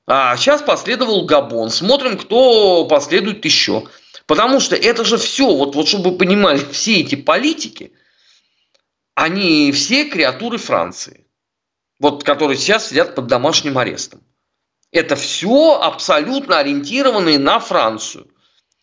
А 0.06 0.36
сейчас 0.38 0.62
последовал 0.62 1.26
Габон. 1.26 1.70
Смотрим, 1.70 2.18
кто 2.18 2.86
последует 2.86 3.44
еще. 3.46 3.84
Потому 4.28 4.60
что 4.60 4.76
это 4.76 5.04
же 5.04 5.18
все, 5.18 5.54
вот, 5.54 5.76
вот 5.76 5.88
чтобы 5.88 6.12
вы 6.12 6.18
понимали, 6.18 6.58
все 6.72 7.02
эти 7.02 7.16
политики, 7.16 7.94
они 9.16 9.72
все 9.72 10.06
креатуры 10.06 10.58
Франции. 10.58 11.28
Вот, 12.00 12.24
которые 12.24 12.58
сейчас 12.58 12.90
сидят 12.90 13.16
под 13.16 13.28
домашним 13.28 13.78
арестом. 13.78 14.22
Это 14.92 15.16
все 15.16 15.80
абсолютно 15.82 16.60
ориентированные 16.60 17.40
на 17.40 17.60
Францию. 17.60 18.28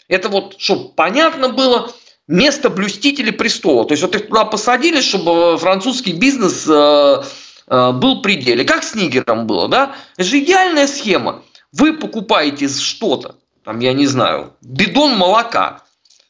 Это 0.09 0.29
вот, 0.29 0.57
чтобы 0.59 0.93
понятно 0.95 1.51
было, 1.51 1.93
место 2.27 2.71
блюстителей 2.71 3.33
престола. 3.33 3.85
То 3.85 3.93
есть 3.93 4.03
вот 4.03 4.15
их 4.15 4.29
туда 4.29 4.45
посадили, 4.45 5.01
чтобы 5.01 5.59
французский 5.59 6.13
бизнес 6.13 6.67
э, 6.67 7.23
э, 7.67 7.93
был 7.93 8.23
пределе. 8.23 8.65
Как 8.65 8.85
с 8.85 8.95
Нигером 8.95 9.47
было, 9.47 9.69
да? 9.69 9.97
Это 10.17 10.29
же 10.29 10.39
идеальная 10.39 10.87
схема. 10.87 11.45
Вы 11.73 11.93
покупаете 11.93 12.69
что-то, 12.69 13.37
там, 13.65 13.79
я 13.81 13.93
не 13.93 14.07
знаю, 14.07 14.55
бидон 14.63 15.17
молока 15.17 15.83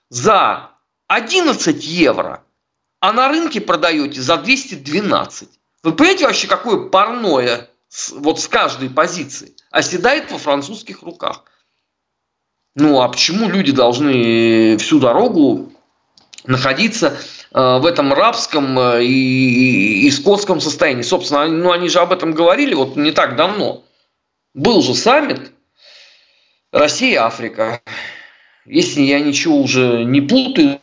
за 0.08 0.70
11 1.06 1.84
евро, 1.84 2.42
а 3.00 3.12
на 3.12 3.28
рынке 3.28 3.60
продаете 3.60 4.20
за 4.20 4.36
212. 4.36 5.48
Вы 5.82 5.92
понимаете 5.92 6.26
вообще, 6.26 6.46
какое 6.46 6.88
парное 6.88 7.70
вот 8.12 8.40
с 8.40 8.48
каждой 8.48 8.90
позиции 8.90 9.54
оседает 9.70 10.30
во 10.30 10.38
французских 10.38 11.02
руках? 11.02 11.44
Ну, 12.76 13.00
а 13.00 13.08
почему 13.08 13.48
люди 13.48 13.72
должны 13.72 14.76
всю 14.78 15.00
дорогу 15.00 15.72
находиться 16.44 17.18
э, 17.52 17.78
в 17.78 17.86
этом 17.86 18.12
рабском 18.12 18.78
э, 18.78 19.04
и, 19.04 20.06
и 20.06 20.10
скотском 20.10 20.60
состоянии? 20.60 21.02
Собственно, 21.02 21.48
ну, 21.48 21.72
они 21.72 21.88
же 21.88 21.98
об 21.98 22.12
этом 22.12 22.32
говорили 22.32 22.74
вот 22.74 22.96
не 22.96 23.10
так 23.10 23.36
давно. 23.36 23.82
Был 24.54 24.82
же 24.82 24.94
саммит 24.94 25.52
Россия-Африка. 26.72 27.80
Если 28.64 29.02
я 29.02 29.20
ничего 29.20 29.60
уже 29.60 30.04
не 30.04 30.20
путаю, 30.20 30.80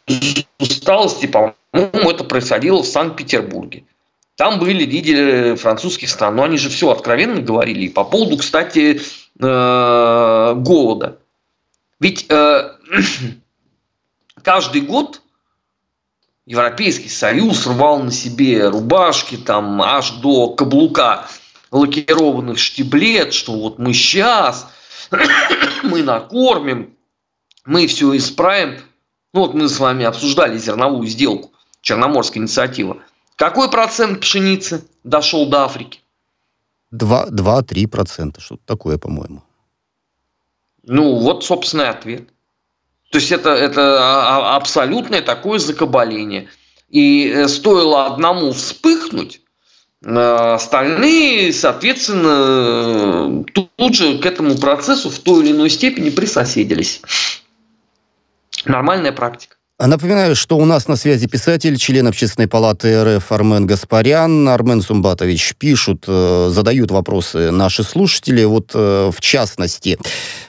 усталости, 0.60 1.28
по-моему, 1.28 2.10
это 2.10 2.24
происходило 2.24 2.82
в 2.82 2.88
Санкт-Петербурге. 2.88 3.84
Там 4.36 4.60
были 4.60 4.84
лидеры 4.84 5.56
французских 5.56 6.10
стран, 6.10 6.36
но 6.36 6.44
они 6.44 6.58
же 6.58 6.70
все 6.70 6.92
откровенно 6.92 7.42
говорили. 7.42 7.86
И 7.86 7.90
по 7.90 8.04
поводу, 8.04 8.38
кстати, 8.38 9.02
э, 9.40 10.54
голода. 10.58 11.18
Ведь 12.00 12.26
э, 12.30 12.72
каждый 14.44 14.82
год 14.82 15.22
Европейский 16.46 17.10
Союз 17.10 17.66
рвал 17.66 18.00
на 18.00 18.12
себе 18.12 18.68
рубашки 18.70 19.38
там 19.38 19.82
аж 19.82 20.12
до 20.12 20.50
каблука 20.50 21.28
лакированных 21.72 22.60
штиблет, 22.60 23.34
что 23.34 23.54
вот 23.54 23.80
мы 23.80 23.94
сейчас 23.94 24.68
мы 25.84 26.04
накормим, 26.04 26.96
мы 27.66 27.88
все 27.88 28.16
исправим. 28.16 28.80
Ну 29.34 29.42
вот 29.42 29.54
мы 29.54 29.68
с 29.68 29.80
вами 29.80 30.06
обсуждали 30.06 30.58
зерновую 30.58 31.08
сделку, 31.08 31.52
Черноморская 31.82 32.42
инициатива. 32.42 32.98
Какой 33.36 33.70
процент 33.70 34.22
пшеницы 34.22 34.86
дошел 35.04 35.48
до 35.48 35.66
Африки? 35.66 36.00
2-3 36.92 37.88
процента, 37.88 38.42
что-то 38.42 38.64
такое, 38.66 38.98
по-моему. 38.98 39.44
Ну, 40.84 41.16
вот, 41.16 41.44
собственный 41.44 41.90
ответ. 41.90 42.30
То 43.12 43.20
есть 43.20 43.32
это, 43.32 43.50
это 43.50 44.00
а, 44.00 44.54
а, 44.54 44.56
абсолютное 44.56 45.22
такое 45.22 45.60
закабаление. 45.60 46.50
И 46.90 47.30
э, 47.30 47.48
стоило 47.48 48.06
одному 48.06 48.54
вспыхнуть, 48.54 49.42
остальные, 50.04 51.54
соответственно, 51.54 53.44
тут 53.44 53.96
же 53.96 54.20
к 54.20 54.26
этому 54.26 54.58
процессу 54.58 55.10
в 55.10 55.20
той 55.20 55.44
или 55.44 55.52
иной 55.52 55.70
степени 55.70 56.10
присоседились. 56.10 57.02
Нормальная 58.66 59.12
практика. 59.12 59.57
Напоминаю, 59.80 60.36
что 60.36 60.58
у 60.58 60.66
нас 60.66 60.88
на 60.88 60.96
связи 60.96 61.28
писатель, 61.28 61.78
член 61.78 62.08
Общественной 62.08 62.48
палаты 62.48 63.18
РФ 63.18 63.32
Армен 63.32 63.68
Гаспарян, 63.68 64.50
Армен 64.50 64.82
Сумбатович. 64.82 65.54
Пишут, 65.60 66.06
э, 66.08 66.50
задают 66.52 66.90
вопросы 66.90 67.52
наши 67.52 67.84
слушатели. 67.84 68.44
Вот, 68.44 68.72
э, 68.74 69.12
в 69.16 69.22
частности, 69.22 70.00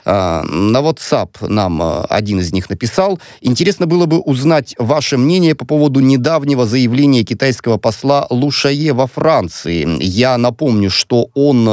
э, 0.05 0.41
на 0.41 0.79
WhatsApp 0.79 1.47
нам 1.47 1.79
один 2.09 2.39
из 2.39 2.51
них 2.51 2.71
написал. 2.71 3.19
Интересно 3.41 3.85
было 3.85 4.07
бы 4.07 4.17
узнать 4.19 4.73
ваше 4.79 5.17
мнение 5.17 5.53
по 5.53 5.63
поводу 5.63 5.99
недавнего 5.99 6.65
заявления 6.65 7.23
китайского 7.23 7.77
посла 7.77 8.25
Лушае 8.31 8.93
во 8.93 9.05
Франции. 9.05 9.87
Я 10.01 10.39
напомню, 10.39 10.89
что 10.89 11.29
он 11.35 11.65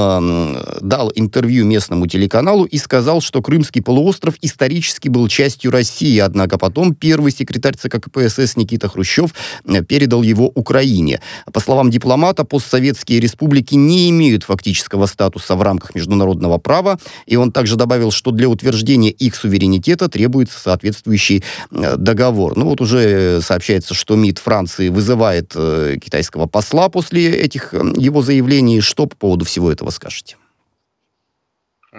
дал 0.83 1.11
интервью 1.15 1.65
местному 1.65 2.07
телеканалу 2.07 2.65
и 2.65 2.77
сказал, 2.77 3.23
что 3.23 3.41
Крымский 3.41 3.81
полуостров 3.81 4.35
исторически 4.43 5.09
был 5.09 5.27
частью 5.29 5.71
России, 5.71 6.19
однако 6.19 6.59
потом 6.59 6.95
первый 6.95 7.33
секретарь 7.47 7.77
ЦК 7.77 8.01
КПСС 8.01 8.57
Никита 8.57 8.89
Хрущев 8.89 9.33
э, 9.65 9.83
передал 9.83 10.23
его 10.23 10.51
Украине. 10.55 11.21
По 11.53 11.61
словам 11.61 11.91
дипломата, 11.91 12.45
постсоветские 12.45 13.21
республики 13.21 13.75
не 13.75 14.11
имеют 14.11 14.43
фактического 14.43 15.07
статуса 15.07 15.55
в 15.55 15.63
рамках 15.63 15.95
международного 15.95 16.59
права, 16.59 16.99
и 17.27 17.37
он 17.37 17.53
также 17.53 17.77
добавил, 17.77 18.11
что 18.11 18.33
для 18.33 18.49
утверждения 18.49 19.11
их 19.11 19.37
суверенитета 19.37 20.09
требуется 20.09 20.59
соответствующий 20.59 21.45
э, 21.71 21.97
договор. 21.97 22.57
Ну 22.57 22.67
вот 22.67 22.81
уже 22.81 23.41
сообщается, 23.43 23.95
что 23.95 24.17
МИД 24.17 24.39
Франции 24.39 24.89
вызывает 24.89 25.53
э, 25.55 25.97
китайского 26.03 26.47
посла 26.47 26.89
после 26.89 27.31
этих 27.31 27.73
его 27.73 28.23
заявлений. 28.23 28.81
Что 28.81 29.07
по 29.07 29.17
поводу 29.17 29.45
всего 29.45 29.71
этого 29.71 29.91
скажете? 29.91 30.37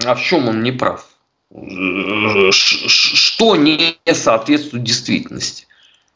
А 0.05 0.13
в 0.13 0.21
чем 0.21 0.47
он 0.49 0.61
не 0.61 0.71
прав? 0.71 1.05
Что 2.51 3.55
не 3.55 3.97
соответствует 4.11 4.83
действительности. 4.83 5.67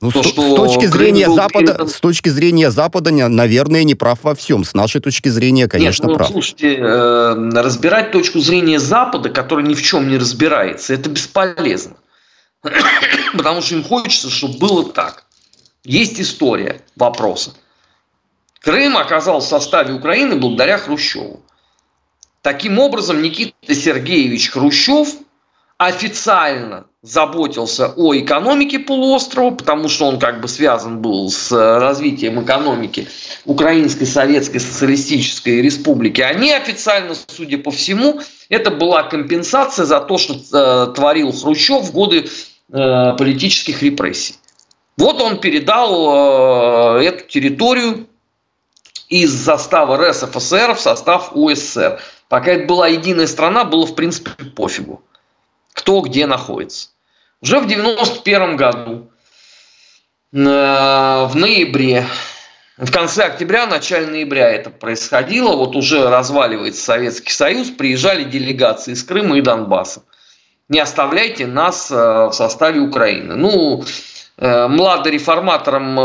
Ну, 0.01 0.11
То, 0.11 0.23
с, 0.23 0.27
что 0.27 0.41
с 0.41 0.55
точки 0.55 0.85
зрения 0.87 1.29
Запада, 1.29 1.73
передан... 1.73 1.87
с 1.87 1.99
точки 1.99 2.29
зрения 2.29 2.71
Запада, 2.71 3.11
наверное, 3.11 3.83
не 3.83 3.93
прав 3.93 4.23
во 4.23 4.33
всем. 4.33 4.63
С 4.63 4.73
нашей 4.73 4.99
точки 4.99 5.29
зрения, 5.29 5.67
конечно, 5.67 6.03
Нет, 6.03 6.11
ну, 6.11 6.15
прав. 6.15 6.29
Слушайте, 6.29 6.75
э, 6.75 7.49
разбирать 7.53 8.11
точку 8.11 8.39
зрения 8.39 8.79
Запада, 8.79 9.29
который 9.29 9.63
ни 9.63 9.75
в 9.75 9.81
чем 9.83 10.09
не 10.09 10.17
разбирается, 10.17 10.95
это 10.95 11.09
бесполезно. 11.09 11.97
Потому 13.37 13.61
что 13.61 13.75
им 13.75 13.83
хочется, 13.83 14.31
чтобы 14.31 14.57
было 14.57 14.91
так. 14.91 15.25
Есть 15.83 16.19
история 16.19 16.81
вопроса. 16.95 17.53
Крым 18.59 18.97
оказался 18.97 19.47
в 19.47 19.49
составе 19.49 19.93
Украины 19.93 20.35
благодаря 20.35 20.79
Хрущеву. 20.79 21.41
Таким 22.41 22.79
образом, 22.79 23.21
Никита 23.21 23.75
Сергеевич 23.75 24.49
Хрущев 24.49 25.09
официально 25.87 26.85
заботился 27.01 27.91
о 27.95 28.15
экономике 28.15 28.77
полуострова, 28.77 29.55
потому 29.55 29.89
что 29.89 30.05
он 30.05 30.19
как 30.19 30.39
бы 30.39 30.47
связан 30.47 31.01
был 31.01 31.31
с 31.31 31.51
развитием 31.51 32.43
экономики 32.43 33.07
Украинской 33.45 34.05
Советской 34.05 34.59
Социалистической 34.59 35.59
Республики. 35.63 36.21
А 36.21 36.35
неофициально, 36.35 37.15
судя 37.15 37.57
по 37.57 37.71
всему, 37.71 38.21
это 38.49 38.69
была 38.69 39.01
компенсация 39.01 39.85
за 39.85 39.99
то, 40.01 40.19
что 40.19 40.35
э, 40.35 40.93
творил 40.93 41.31
Хрущев 41.31 41.81
в 41.81 41.91
годы 41.91 42.27
э, 42.71 43.15
политических 43.17 43.81
репрессий. 43.81 44.35
Вот 44.97 45.19
он 45.19 45.39
передал 45.39 46.99
э, 46.99 47.05
эту 47.05 47.27
территорию 47.27 48.05
из 49.09 49.43
состава 49.43 49.97
РСФСР 49.97 50.75
в 50.75 50.79
состав 50.79 51.31
УССР. 51.33 51.99
Пока 52.29 52.51
это 52.51 52.67
была 52.67 52.87
единая 52.87 53.25
страна, 53.25 53.63
было 53.63 53.87
в 53.87 53.95
принципе 53.95 54.29
пофигу, 54.55 55.01
кто 55.73 56.01
где 56.01 56.25
находится. 56.25 56.89
Уже 57.41 57.59
в 57.59 57.67
91 57.67 58.55
году, 58.55 59.09
э, 60.31 60.37
в 60.37 61.31
ноябре, 61.35 62.05
в 62.77 62.91
конце 62.91 63.23
октября, 63.23 63.65
начале 63.65 64.07
ноября 64.07 64.49
это 64.49 64.69
происходило, 64.69 65.55
вот 65.55 65.75
уже 65.75 66.09
разваливается 66.09 66.83
Советский 66.83 67.31
Союз, 67.31 67.69
приезжали 67.69 68.23
делегации 68.23 68.93
из 68.93 69.03
Крыма 69.03 69.37
и 69.37 69.41
Донбасса. 69.41 70.03
Не 70.69 70.79
оставляйте 70.79 71.47
нас 71.47 71.91
э, 71.91 71.95
в 71.95 72.33
составе 72.33 72.79
Украины. 72.79 73.35
Ну, 73.35 73.83
э, 74.37 74.67
младореформаторам 74.67 75.99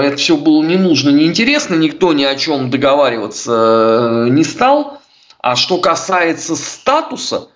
это 0.00 0.16
все 0.16 0.36
было 0.36 0.62
не 0.62 0.76
нужно, 0.76 1.10
не 1.10 1.26
интересно, 1.26 1.74
никто 1.74 2.12
ни 2.12 2.24
о 2.24 2.34
чем 2.34 2.70
договариваться 2.70 4.26
не 4.30 4.42
стал. 4.42 5.00
А 5.40 5.54
что 5.54 5.78
касается 5.78 6.56
статуса, 6.56 7.48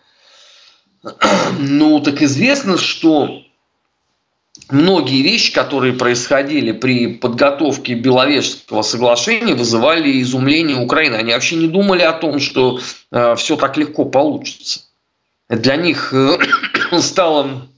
ну, 1.58 2.00
так 2.00 2.22
известно, 2.22 2.78
что 2.78 3.42
многие 4.70 5.22
вещи, 5.22 5.52
которые 5.52 5.94
происходили 5.94 6.72
при 6.72 7.14
подготовке 7.14 7.94
Беловежского 7.94 8.82
соглашения, 8.82 9.54
вызывали 9.54 10.22
изумление 10.22 10.76
Украины. 10.76 11.16
Они 11.16 11.32
вообще 11.32 11.56
не 11.56 11.66
думали 11.66 12.02
о 12.02 12.12
том, 12.12 12.38
что 12.38 12.80
э, 13.10 13.34
все 13.36 13.56
так 13.56 13.76
легко 13.76 14.04
получится. 14.04 14.82
Для 15.48 15.76
них 15.76 16.12
э, 16.12 16.38
стало 17.00 17.68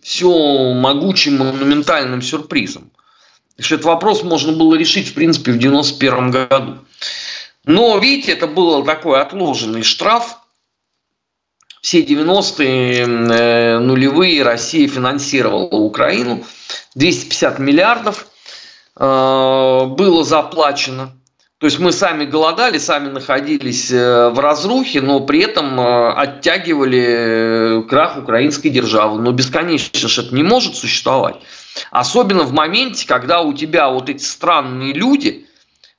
все 0.00 0.72
могучим 0.72 1.38
монументальным 1.38 2.22
сюрпризом. 2.22 2.90
Так 3.56 3.66
этот 3.66 3.84
вопрос 3.84 4.22
можно 4.22 4.52
было 4.52 4.74
решить, 4.74 5.08
в 5.08 5.14
принципе, 5.14 5.52
в 5.52 5.56
1991 5.56 6.30
году. 6.30 6.78
Но, 7.64 7.98
видите, 7.98 8.32
это 8.32 8.46
был 8.46 8.84
такой 8.84 9.20
отложенный 9.20 9.82
штраф, 9.82 10.38
все 11.86 12.02
90-е 12.02 13.04
э, 13.04 13.78
нулевые 13.78 14.42
Россия 14.42 14.88
финансировала 14.88 15.76
Украину. 15.76 16.44
250 16.96 17.60
миллиардов 17.60 18.26
э, 18.96 19.04
было 19.04 20.24
заплачено. 20.24 21.12
То 21.58 21.66
есть 21.66 21.78
мы 21.78 21.92
сами 21.92 22.24
голодали, 22.24 22.78
сами 22.78 23.08
находились 23.08 23.92
э, 23.92 24.30
в 24.30 24.40
разрухе, 24.40 25.00
но 25.00 25.20
при 25.20 25.44
этом 25.44 25.78
оттягивали 25.78 27.86
крах 27.88 28.18
украинской 28.18 28.70
державы. 28.70 29.22
Но 29.22 29.30
бесконечно 29.30 30.08
же 30.08 30.22
это 30.22 30.34
не 30.34 30.42
может 30.42 30.74
существовать. 30.74 31.36
Особенно 31.92 32.42
в 32.42 32.52
моменте, 32.52 33.06
когда 33.06 33.42
у 33.42 33.52
тебя 33.52 33.90
вот 33.90 34.10
эти 34.10 34.24
странные 34.24 34.92
люди 34.92 35.46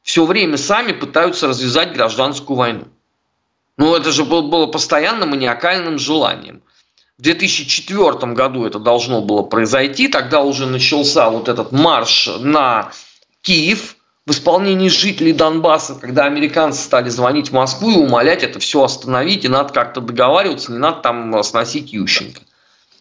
все 0.04 0.26
время 0.26 0.58
сами 0.58 0.92
пытаются 0.92 1.48
развязать 1.48 1.94
гражданскую 1.94 2.58
войну. 2.58 2.88
Ну, 3.78 3.96
это 3.96 4.12
же 4.12 4.26
было 4.26 4.66
постоянно 4.66 5.26
маниакальным 5.26 6.00
желанием. 6.00 6.64
В 7.18 7.22
2004 7.22 8.34
году 8.34 8.66
это 8.66 8.80
должно 8.80 9.22
было 9.22 9.44
произойти, 9.44 10.08
тогда 10.08 10.42
уже 10.42 10.66
начался 10.66 11.30
вот 11.30 11.48
этот 11.48 11.72
марш 11.72 12.30
на 12.40 12.92
Киев 13.42 13.96
в 14.26 14.32
исполнении 14.32 14.90
жителей 14.90 15.34
Донбасса, 15.34 15.96
когда 15.96 16.26
американцы 16.26 16.84
стали 16.84 17.10
звонить 17.10 17.50
в 17.50 17.54
Москву 17.54 17.92
и 17.92 17.96
умолять 17.96 18.44
это 18.44 18.60
все 18.60 18.84
остановить, 18.84 19.46
и 19.46 19.48
надо 19.48 19.74
как-то 19.74 20.02
договариваться, 20.02 20.72
не 20.72 20.80
надо 20.80 21.02
там 21.02 21.44
сносить 21.44 21.94
Ющенко. 21.94 22.42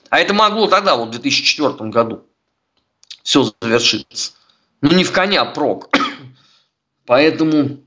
А 0.08 0.20
это 0.20 0.34
могло 0.34 0.66
тогда, 0.66 0.96
вот 0.96 1.08
в 1.08 1.10
2004 1.10 1.90
году, 1.90 2.24
все 3.22 3.50
завершиться. 3.60 4.32
Ну, 4.80 4.92
не 4.92 5.04
в 5.04 5.12
коня 5.12 5.44
прок. 5.44 5.90
Поэтому 7.06 7.80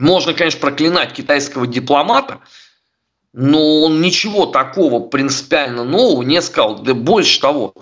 можно, 0.00 0.34
конечно, 0.34 0.60
проклинать 0.60 1.12
китайского 1.12 1.66
дипломата, 1.66 2.40
но 3.32 3.82
он 3.82 4.00
ничего 4.00 4.46
такого 4.46 5.00
принципиально 5.00 5.84
нового 5.84 6.22
не 6.22 6.40
сказал. 6.42 6.78
Да 6.80 6.94
больше 6.94 7.40
того, 7.40 7.74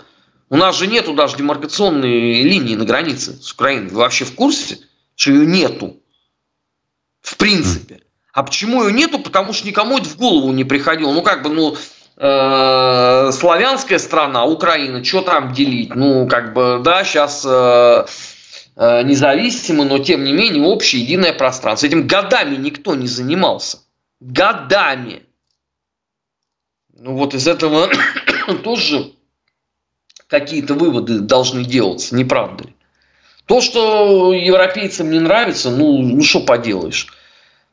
у 0.48 0.56
нас 0.56 0.76
же 0.76 0.86
нету 0.86 1.14
даже 1.14 1.36
демаркационной 1.36 2.42
линии 2.42 2.74
на 2.74 2.84
границе 2.84 3.40
с 3.40 3.52
Украиной. 3.52 3.88
Вы 3.88 3.98
вообще 3.98 4.24
в 4.24 4.34
курсе, 4.34 4.78
что 5.14 5.32
ее 5.32 5.46
нету? 5.46 5.96
В 7.20 7.36
принципе. 7.36 8.02
А 8.32 8.42
почему 8.42 8.84
ее 8.84 8.92
нету? 8.92 9.18
Потому 9.18 9.52
что 9.52 9.66
никому 9.66 9.98
это 9.98 10.08
в 10.08 10.16
голову 10.16 10.52
не 10.52 10.64
приходило. 10.64 11.12
Ну, 11.12 11.22
как 11.22 11.42
бы, 11.42 11.48
ну, 11.48 11.76
э, 12.16 13.30
славянская 13.32 13.98
страна, 13.98 14.44
Украина, 14.44 15.02
что 15.02 15.22
там 15.22 15.52
делить? 15.52 15.94
Ну, 15.94 16.28
как 16.28 16.52
бы, 16.52 16.80
да, 16.84 17.02
сейчас 17.02 17.44
Э, 17.48 18.04
независимы, 18.76 19.84
но 19.84 19.98
тем 19.98 20.24
не 20.24 20.32
менее 20.32 20.64
общее 20.64 21.02
единое 21.02 21.32
пространство. 21.32 21.86
Этим 21.86 22.06
годами 22.06 22.56
никто 22.56 22.94
не 22.94 23.06
занимался. 23.06 23.78
Годами. 24.20 25.22
Ну 26.92 27.14
вот 27.14 27.34
из 27.34 27.48
этого 27.48 27.88
тоже 28.64 29.12
какие-то 30.26 30.74
выводы 30.74 31.20
должны 31.20 31.64
делаться, 31.64 32.14
не 32.14 32.24
правда 32.24 32.64
ли? 32.64 32.74
То, 33.46 33.60
что 33.60 34.32
европейцам 34.32 35.10
не 35.10 35.20
нравится, 35.20 35.70
ну, 35.70 35.98
ну 35.98 36.22
что 36.22 36.40
поделаешь. 36.40 37.06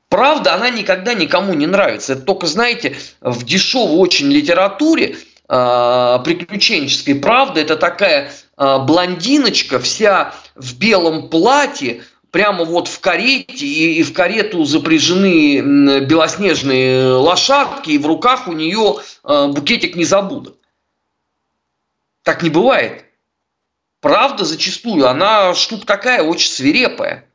Правда, 0.07 0.53
она 0.53 0.69
никогда 0.69 1.15
никому 1.15 1.53
не 1.55 1.65
нравится. 1.65 2.13
Это 2.13 2.21
только, 2.21 2.45
знаете, 2.45 2.95
в 3.21 3.43
дешевой 3.43 3.97
очень 3.97 4.31
литературе– 4.31 5.17
а, 5.47 6.19
приключенческой 6.19 7.15
правды. 7.15 7.61
Это 7.61 7.75
такая 7.75 8.31
блондиночка, 8.57 9.79
вся 9.79 10.33
в 10.55 10.77
белом 10.77 11.29
платье, 11.29 12.03
прямо 12.33 12.65
вот 12.65 12.87
в 12.87 12.99
карете, 12.99 13.65
и, 13.65 14.01
в 14.01 14.11
карету 14.11 14.65
запряжены 14.65 15.99
белоснежные 16.01 17.13
лошадки, 17.13 17.91
и 17.91 17.99
в 17.99 18.07
руках 18.07 18.47
у 18.47 18.53
нее 18.53 18.95
а, 19.23 19.47
букетик 19.49 19.95
незабудок. 19.95 20.55
Так 22.23 22.41
не 22.41 22.49
бывает. 22.49 23.05
Правда 24.01 24.45
зачастую, 24.45 25.07
она 25.07 25.53
штука 25.53 25.85
такая 25.85 26.23
очень 26.23 26.49
свирепая. 26.49 27.29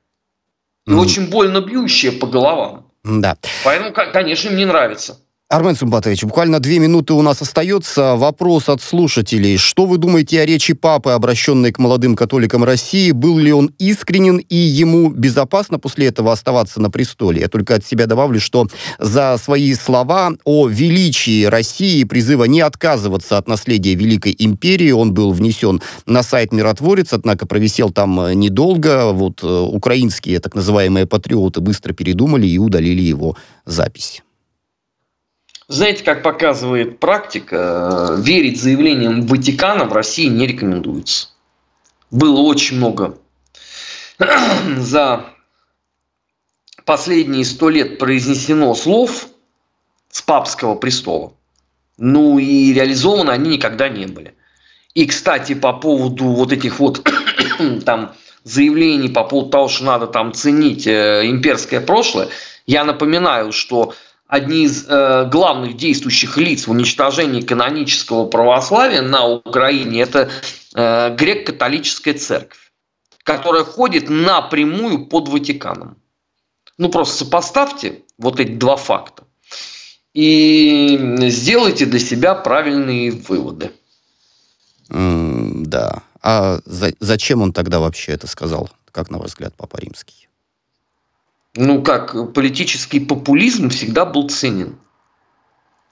И 0.87 0.91
mm. 0.91 0.97
очень 0.97 1.31
больно 1.31 1.61
бьющая 1.61 2.11
по 2.11 2.27
головам. 2.27 2.91
Да. 3.05 3.37
Поэтому, 3.65 3.93
конечно, 3.93 4.51
мне 4.51 4.67
нравится. 4.67 5.21
Армен 5.51 5.77
Сумбатович, 5.77 6.25
буквально 6.25 6.61
две 6.61 6.79
минуты 6.79 7.15
у 7.15 7.23
нас 7.23 7.41
остается. 7.41 8.17
Вопрос 8.17 8.69
от 8.69 8.83
слушателей. 8.83 9.57
Что 9.57 9.87
вы 9.87 9.97
думаете 9.97 10.43
о 10.43 10.45
речи 10.45 10.75
папы, 10.75 11.13
обращенной 11.13 11.73
к 11.73 11.79
молодым 11.79 12.17
католикам 12.17 12.65
России? 12.65 13.13
Был 13.13 13.39
ли 13.39 13.51
он 13.51 13.71
искренен 13.79 14.37
и 14.37 14.55
ему 14.55 15.09
безопасно 15.09 15.79
после 15.79 16.09
этого 16.09 16.33
оставаться 16.33 16.83
на 16.83 16.91
престоле? 16.91 17.41
Я 17.41 17.49
только 17.49 17.77
от 17.77 17.87
себя 17.87 18.05
добавлю, 18.05 18.41
что 18.41 18.67
за 18.99 19.39
свои 19.43 19.73
слова 19.73 20.33
о 20.45 20.69
величии 20.69 21.45
России, 21.45 22.05
призыва 22.05 22.45
не 22.45 22.61
отказываться 22.61 23.39
от 23.39 23.49
наследия 23.49 23.95
Великой 23.95 24.37
Империи, 24.39 24.91
он 24.91 25.15
был 25.15 25.33
внесен 25.33 25.81
на 26.05 26.23
сайт 26.23 26.53
«Миротворец», 26.53 27.15
однако 27.15 27.47
провисел 27.47 27.89
там 27.89 28.21
э, 28.21 28.35
недолго. 28.35 29.13
Вот 29.13 29.43
э, 29.43 29.47
украинские 29.47 30.41
так 30.41 30.55
называемые 30.55 31.07
патриоты 31.07 31.63
быстро 31.63 31.95
передумали 31.95 32.47
и 32.47 32.59
удалили 32.59 33.01
его 33.01 33.35
запись. 33.65 34.23
Знаете, 35.69 36.03
как 36.03 36.23
показывает 36.23 36.99
практика, 36.99 38.17
э, 38.17 38.23
верить 38.23 38.61
заявлениям 38.61 39.27
Ватикана 39.27 39.85
в 39.85 39.93
России 39.93 40.27
не 40.27 40.47
рекомендуется. 40.47 41.29
Было 42.11 42.41
очень 42.41 42.79
много 42.79 43.19
за 44.79 45.27
последние 46.87 47.45
сто 47.45 47.69
лет 47.69 47.99
произнесено 47.99 48.75
слов 48.75 49.29
с 50.11 50.23
папского 50.23 50.75
престола. 50.75 51.35
Ну 51.99 52.39
и 52.39 52.73
реализованы 52.73 53.31
они 53.31 53.57
никогда 53.57 53.91
не 53.91 54.07
были. 54.07 54.35
И, 54.95 55.07
кстати, 55.07 55.55
по 55.55 55.75
поводу 55.75 56.25
вот 56.29 56.51
этих 56.51 56.79
вот 56.79 57.07
там 57.85 58.15
заявлений 58.43 59.11
по 59.11 59.23
поводу 59.25 59.51
того, 59.51 59.69
что 59.69 59.85
надо 59.85 60.07
там 60.07 60.33
ценить 60.33 60.87
э, 60.87 61.27
имперское 61.27 61.83
прошлое, 61.83 62.29
я 62.67 62.85
напоминаю, 62.85 63.53
что 63.53 63.93
одни 64.29 64.65
из 64.65 64.87
э, 64.87 65.29
главных 65.31 65.77
действующих 65.77 66.37
лиц 66.37 66.67
в 66.67 66.71
уничтожении 66.71 67.41
канонического 67.41 68.27
православия 68.27 69.03
на 69.03 69.27
Украине 69.27 70.03
это 70.03 70.31
э, 70.75 71.17
грек-католическая 71.17 72.15
церковь, 72.15 72.71
которая 73.25 73.65
ходит 73.65 74.09
напрямую 74.11 75.07
под 75.07 75.29
Ватиканом. 75.29 75.97
Ну 76.77 76.91
просто 76.91 77.25
сопоставьте 77.25 78.03
вот 78.19 78.39
эти 78.39 78.53
два 78.53 78.77
факта 78.77 79.25
и 80.13 80.99
сделайте 81.29 81.87
для 81.87 81.99
себя 81.99 82.35
правильные 82.35 83.11
выводы. 83.13 83.73
Mm, 84.91 85.65
да. 85.65 86.03
А 86.23 86.61
за, 86.65 86.93
зачем 87.01 87.43
он 87.43 87.53
тогда 87.53 87.81
вообще 87.81 88.13
это 88.13 88.27
сказал, 88.27 88.71
как 88.91 89.11
на 89.11 89.19
ваш 89.19 89.29
взгляд, 89.29 89.55
Папа 89.57 89.79
Римский? 89.79 90.29
Ну 91.55 91.83
как, 91.83 92.33
политический 92.33 93.01
популизм 93.01 93.71
всегда 93.71 94.05
был 94.05 94.29
ценен. 94.29 94.77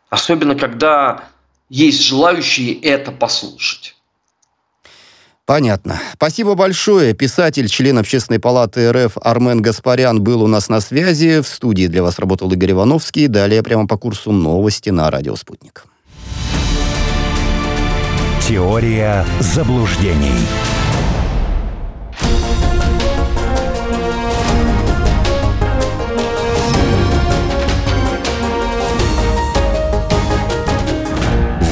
Особенно, 0.09 0.55
когда 0.55 1.25
есть 1.69 2.03
желающие 2.05 2.75
это 2.75 3.11
послушать. 3.11 3.97
Понятно. 5.47 6.01
Спасибо 6.15 6.57
большое. 6.57 7.15
Писатель, 7.15 7.69
член 7.69 7.99
Общественной 7.99 8.41
палаты 8.41 8.91
РФ 8.91 9.17
Армен 9.21 9.63
Гаспарян 9.63 10.21
был 10.21 10.43
у 10.43 10.49
нас 10.49 10.69
на 10.69 10.81
связи. 10.81 11.41
В 11.41 11.47
студии 11.47 11.87
для 11.87 12.03
вас 12.03 12.19
работал 12.19 12.51
Игорь 12.51 12.73
Ивановский. 12.73 13.29
Далее 13.29 13.63
прямо 13.63 13.87
по 13.87 13.97
курсу 13.97 14.33
новости 14.33 14.91
на 14.91 15.09
Радио 15.09 15.37
Спутник. 15.37 15.85
Теория 18.49 19.25
заблуждений. 19.39 20.35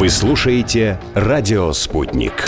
Вы 0.04 0.10
слушаете 0.10 1.00
«Радио 1.14 1.72
Спутник». 1.72 2.44